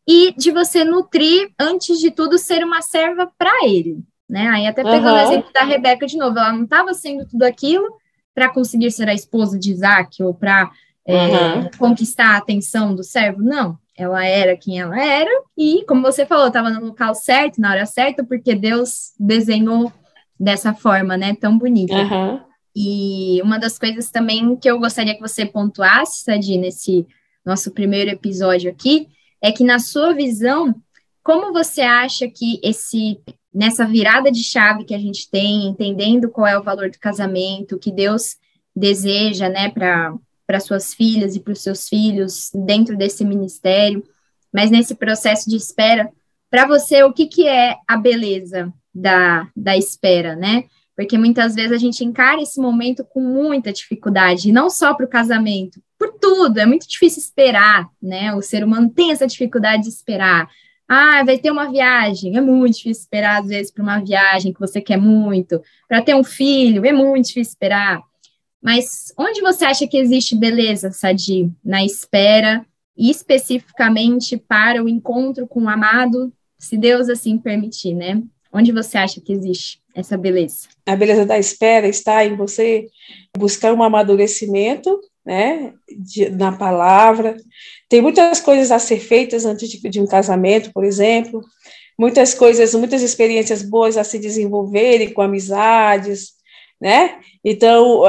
[0.06, 3.98] e de você nutrir, antes de tudo, ser uma serva para Ele.
[4.28, 4.48] Né?
[4.48, 5.22] Aí, até pegando uhum.
[5.22, 7.86] o exemplo da Rebeca de novo, ela não estava sendo tudo aquilo
[8.34, 10.70] para conseguir ser a esposa de Isaac ou para
[11.06, 11.70] é, uhum.
[11.78, 16.48] conquistar a atenção do servo, não ela era quem ela era, e como você falou,
[16.48, 19.92] estava no local certo, na hora certa, porque Deus desenhou
[20.38, 21.94] dessa forma, né, tão bonita.
[21.94, 22.40] Uhum.
[22.74, 27.06] E uma das coisas também que eu gostaria que você pontuasse, Sadi, nesse
[27.44, 29.08] nosso primeiro episódio aqui,
[29.42, 30.74] é que na sua visão,
[31.22, 33.20] como você acha que esse
[33.54, 37.78] nessa virada de chave que a gente tem, entendendo qual é o valor do casamento,
[37.78, 38.36] que Deus
[38.74, 40.14] deseja, né, para
[40.46, 44.02] para suas filhas e para os seus filhos dentro desse ministério,
[44.52, 46.10] mas nesse processo de espera,
[46.50, 50.64] para você, o que, que é a beleza da, da espera, né?
[50.94, 55.08] Porque muitas vezes a gente encara esse momento com muita dificuldade, não só para o
[55.08, 58.34] casamento, por tudo, é muito difícil esperar, né?
[58.34, 60.48] O ser humano tem essa dificuldade de esperar.
[60.86, 64.60] Ah, vai ter uma viagem, é muito difícil esperar, às vezes, para uma viagem que
[64.60, 65.62] você quer muito.
[65.88, 68.02] Para ter um filho, é muito difícil esperar.
[68.62, 71.50] Mas onde você acha que existe beleza, Sadi?
[71.64, 72.64] Na espera,
[72.96, 78.22] especificamente para o encontro com o amado, se Deus assim permitir, né?
[78.52, 80.68] Onde você acha que existe essa beleza?
[80.86, 82.86] A beleza da espera está em você
[83.36, 87.36] buscar um amadurecimento, né, de, na palavra.
[87.88, 91.40] Tem muitas coisas a ser feitas antes de, de um casamento, por exemplo.
[91.98, 96.32] Muitas coisas, muitas experiências boas a se desenvolverem com amizades,
[96.82, 97.20] né?
[97.44, 98.02] Então,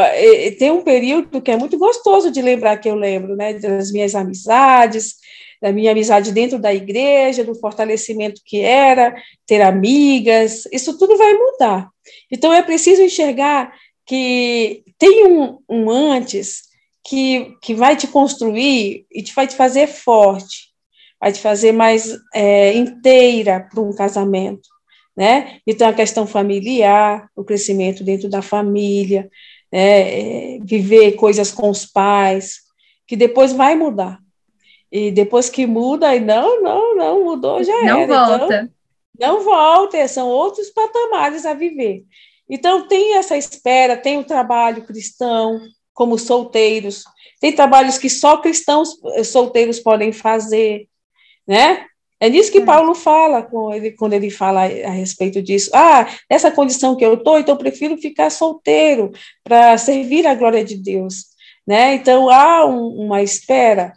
[0.57, 4.15] tem um período que é muito gostoso de lembrar que eu lembro, né, das minhas
[4.15, 5.13] amizades,
[5.61, 9.15] da minha amizade dentro da igreja, do fortalecimento que era,
[9.45, 11.87] ter amigas, isso tudo vai mudar.
[12.31, 13.71] Então, é preciso enxergar
[14.07, 16.63] que tem um, um antes
[17.07, 20.71] que, que vai te construir e te, vai te fazer forte,
[21.21, 24.72] vai te fazer mais é, inteira para um casamento
[25.15, 25.59] né?
[25.65, 29.29] Então, a questão familiar, o crescimento dentro da família,
[29.71, 30.55] né?
[30.55, 32.61] É, viver coisas com os pais,
[33.07, 34.19] que depois vai mudar.
[34.91, 37.95] E depois que muda, e não, não, não, mudou, já não era.
[37.95, 38.55] Não então, volta.
[38.55, 38.73] Então,
[39.19, 42.03] não volta, são outros patamares a viver.
[42.49, 45.59] Então, tem essa espera, tem o trabalho cristão,
[45.93, 47.03] como solteiros,
[47.39, 50.87] tem trabalhos que só cristãos eh, solteiros podem fazer,
[51.47, 51.85] né?
[52.23, 52.65] É nisso que é.
[52.65, 53.45] Paulo fala
[53.75, 55.69] ele, quando ele fala a respeito disso.
[55.73, 59.11] Ah, essa condição que eu estou, então eu prefiro ficar solteiro
[59.43, 61.25] para servir a glória de Deus.
[61.67, 61.95] Né?
[61.95, 63.91] Então há um, uma espera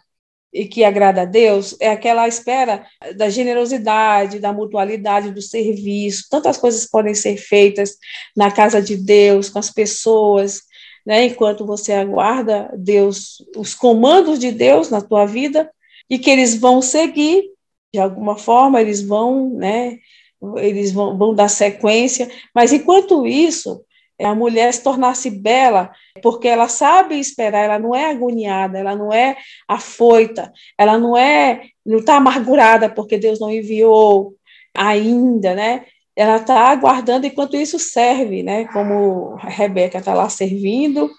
[0.53, 6.27] e que agrada a Deus, é aquela espera da generosidade, da mutualidade, do serviço.
[6.29, 7.95] Tantas coisas podem ser feitas
[8.35, 10.63] na casa de Deus, com as pessoas,
[11.05, 11.23] né?
[11.23, 15.71] enquanto você aguarda Deus, os comandos de Deus na tua vida,
[16.09, 17.55] e que eles vão seguir
[17.97, 19.97] de alguma forma eles vão, né,
[20.57, 23.83] eles vão, vão dar sequência, mas enquanto isso,
[24.21, 25.91] a mulher se tornar-se bela,
[26.21, 29.35] porque ela sabe esperar, ela não é agoniada, ela não é
[29.67, 34.35] afoita, ela não é, não está amargurada porque Deus não enviou
[34.75, 35.85] ainda, né?
[36.15, 38.65] Ela está aguardando enquanto isso serve, né?
[38.65, 41.09] Como a Rebeca está lá servindo,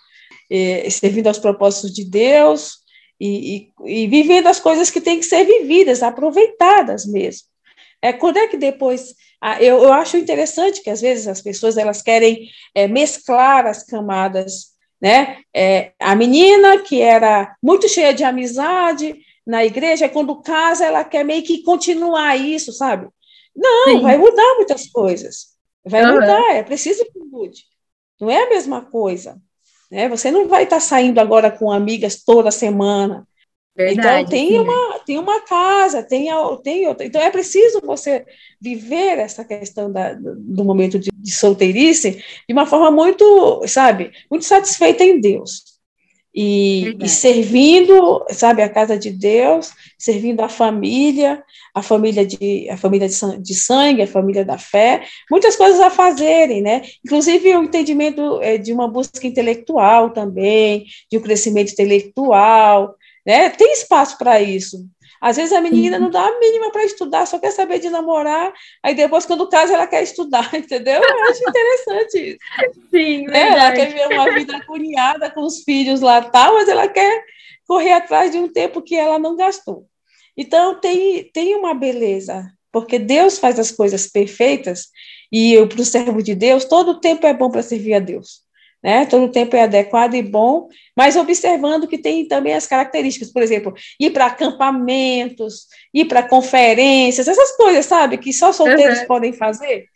[0.48, 2.77] eh, servindo aos propósitos de Deus,
[3.20, 7.48] e, e, e vivendo as coisas que têm que ser vividas, aproveitadas mesmo.
[8.00, 9.14] É, quando é que depois.
[9.40, 13.84] Ah, eu, eu acho interessante que às vezes as pessoas elas querem é, mesclar as
[13.84, 14.76] camadas.
[15.00, 15.38] Né?
[15.54, 19.16] É, a menina que era muito cheia de amizade
[19.46, 23.08] na igreja, quando casa, ela quer meio que continuar isso, sabe?
[23.56, 24.02] Não, Sim.
[24.02, 25.56] vai mudar muitas coisas.
[25.84, 27.62] Vai mudar, é preciso que mude.
[28.20, 29.40] Não é a mesma coisa.
[29.90, 30.08] Né?
[30.08, 33.26] Você não vai estar saindo agora com amigas toda semana.
[33.76, 36.28] Verdade, então tem uma, tem uma casa, tem,
[36.64, 37.06] tem outra.
[37.06, 38.26] Então é preciso você
[38.60, 44.44] viver essa questão da, do momento de, de solteirice de uma forma muito, sabe, muito
[44.44, 45.67] satisfeita em Deus
[46.40, 51.42] e, e, servindo, sabe, a casa de Deus, servindo a família,
[51.74, 56.62] a família de a família de sangue, a família da fé, muitas coisas a fazerem,
[56.62, 56.82] né?
[57.04, 62.94] Inclusive o entendimento é, de uma busca intelectual também, de um crescimento intelectual,
[63.26, 63.50] né?
[63.50, 64.86] Tem espaço para isso.
[65.20, 66.04] Às vezes a menina uhum.
[66.04, 68.52] não dá a mínima para estudar, só quer saber de namorar,
[68.82, 71.00] aí depois, quando casa, ela quer estudar, entendeu?
[71.02, 72.80] Eu acho interessante isso.
[72.90, 73.48] Sim, né?
[73.48, 77.24] Ela quer ver uma vida cunhada com os filhos lá tal, mas ela quer
[77.66, 79.86] correr atrás de um tempo que ela não gastou.
[80.36, 84.88] Então, tem, tem uma beleza, porque Deus faz as coisas perfeitas,
[85.30, 88.47] e para o servo de Deus, todo o tempo é bom para servir a Deus
[88.82, 89.06] né?
[89.06, 93.42] Todo o tempo é adequado e bom, mas observando que tem também as características, por
[93.42, 99.06] exemplo, ir para acampamentos, ir para conferências, essas coisas, sabe, que só solteiros uhum.
[99.06, 99.86] podem fazer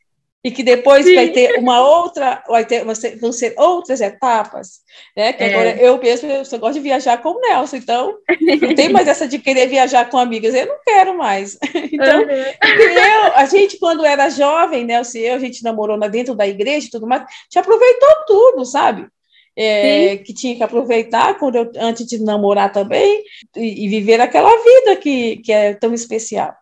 [0.44, 1.14] e que depois Sim.
[1.14, 2.84] vai ter uma outra, vai ter,
[3.20, 4.80] vão ser outras etapas,
[5.16, 5.32] né?
[5.32, 5.54] Que é.
[5.54, 8.18] agora eu mesmo eu só gosto de viajar com o Nelson, então
[8.60, 11.58] não tem mais essa de querer viajar com amigas, eu não quero mais.
[11.92, 12.28] Então, uhum.
[12.28, 16.86] eu, a gente quando era jovem, Nelson e eu, a gente namorou dentro da igreja
[16.86, 19.06] e tudo mais, te aproveitou tudo, sabe?
[19.54, 23.22] É, que tinha que aproveitar quando eu, antes de namorar também
[23.54, 26.54] e, e, viver aquela vida que, que é tão especial.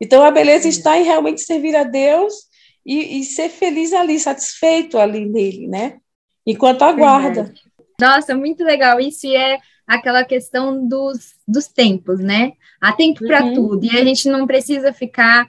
[0.00, 2.46] Então a beleza está em realmente servir a Deus
[2.86, 5.98] e, e ser feliz ali, satisfeito ali nele, né?
[6.46, 7.52] Enquanto aguarda.
[8.00, 12.52] Nossa, muito legal isso, e é aquela questão dos, dos tempos, né?
[12.80, 13.54] Há tempo para uhum.
[13.54, 15.48] tudo, e a gente não precisa ficar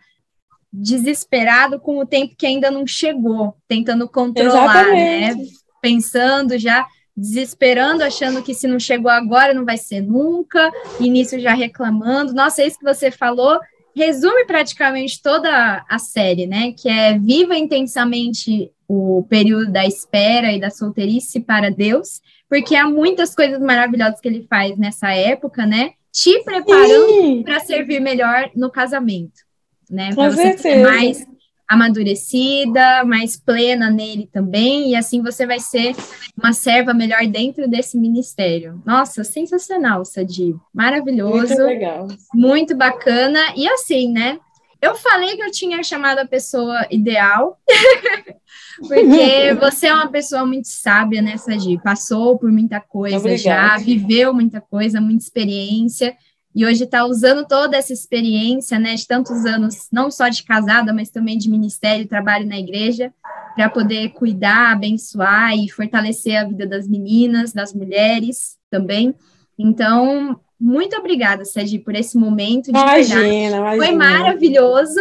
[0.74, 5.28] desesperado com o tempo que ainda não chegou, tentando controlar, né?
[5.28, 5.52] Exatamente.
[5.52, 5.58] né?
[5.80, 11.54] Pensando já, desesperando, achando que se não chegou agora não vai ser nunca, início já
[11.54, 12.34] reclamando.
[12.34, 13.60] Nossa, é isso que você falou
[13.98, 16.72] resume praticamente toda a série, né?
[16.72, 22.88] Que é viva intensamente o período da espera e da solteirice para Deus, porque há
[22.88, 25.92] muitas coisas maravilhosas que ele faz nessa época, né?
[26.12, 29.42] Te preparando para servir melhor no casamento,
[29.90, 30.14] né?
[30.14, 31.26] Para você ser mais
[31.68, 35.96] amadurecida, mais plena nele também, e assim você vai ser
[36.38, 38.82] uma serva melhor dentro desse ministério.
[38.86, 40.56] Nossa, sensacional, Sadi.
[40.74, 41.48] Maravilhoso.
[41.48, 42.08] Muito legal.
[42.34, 43.40] Muito bacana.
[43.56, 44.40] E assim, né?
[44.82, 47.58] Eu falei que eu tinha chamado a pessoa ideal,
[48.88, 51.82] porque você é uma pessoa muito sábia, né, Sadi?
[51.84, 53.80] Passou por muita coisa Obrigada.
[53.80, 56.16] já, viveu muita coisa, muita experiência
[56.58, 60.92] e hoje está usando toda essa experiência, né, de tantos anos, não só de casada,
[60.92, 63.14] mas também de ministério, trabalho na igreja,
[63.56, 69.14] para poder cuidar, abençoar e fortalecer a vida das meninas, das mulheres também.
[69.56, 72.72] Então, muito obrigada, Sérgio, por esse momento.
[72.72, 73.86] De imagina, imagina.
[73.86, 75.00] Foi maravilhoso.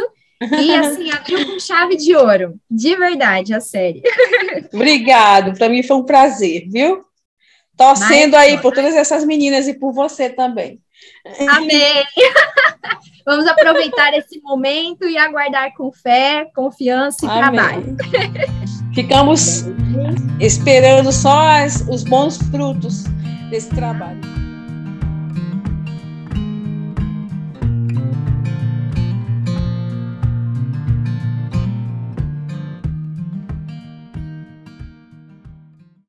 [0.61, 2.61] E assim, abriu com chave de ouro.
[2.70, 4.02] De verdade, a série.
[4.74, 5.57] Obrigado.
[5.57, 7.02] Para mim foi um prazer, viu?
[7.74, 10.82] Torcendo aí por todas essas meninas e por você também.
[11.49, 12.05] Amém!
[13.26, 17.40] Vamos aproveitar esse momento e aguardar com fé, confiança e Amém.
[17.40, 17.97] trabalho.
[18.94, 19.64] Ficamos
[20.40, 23.05] esperando só as, os bons frutos
[23.51, 24.36] desse trabalho.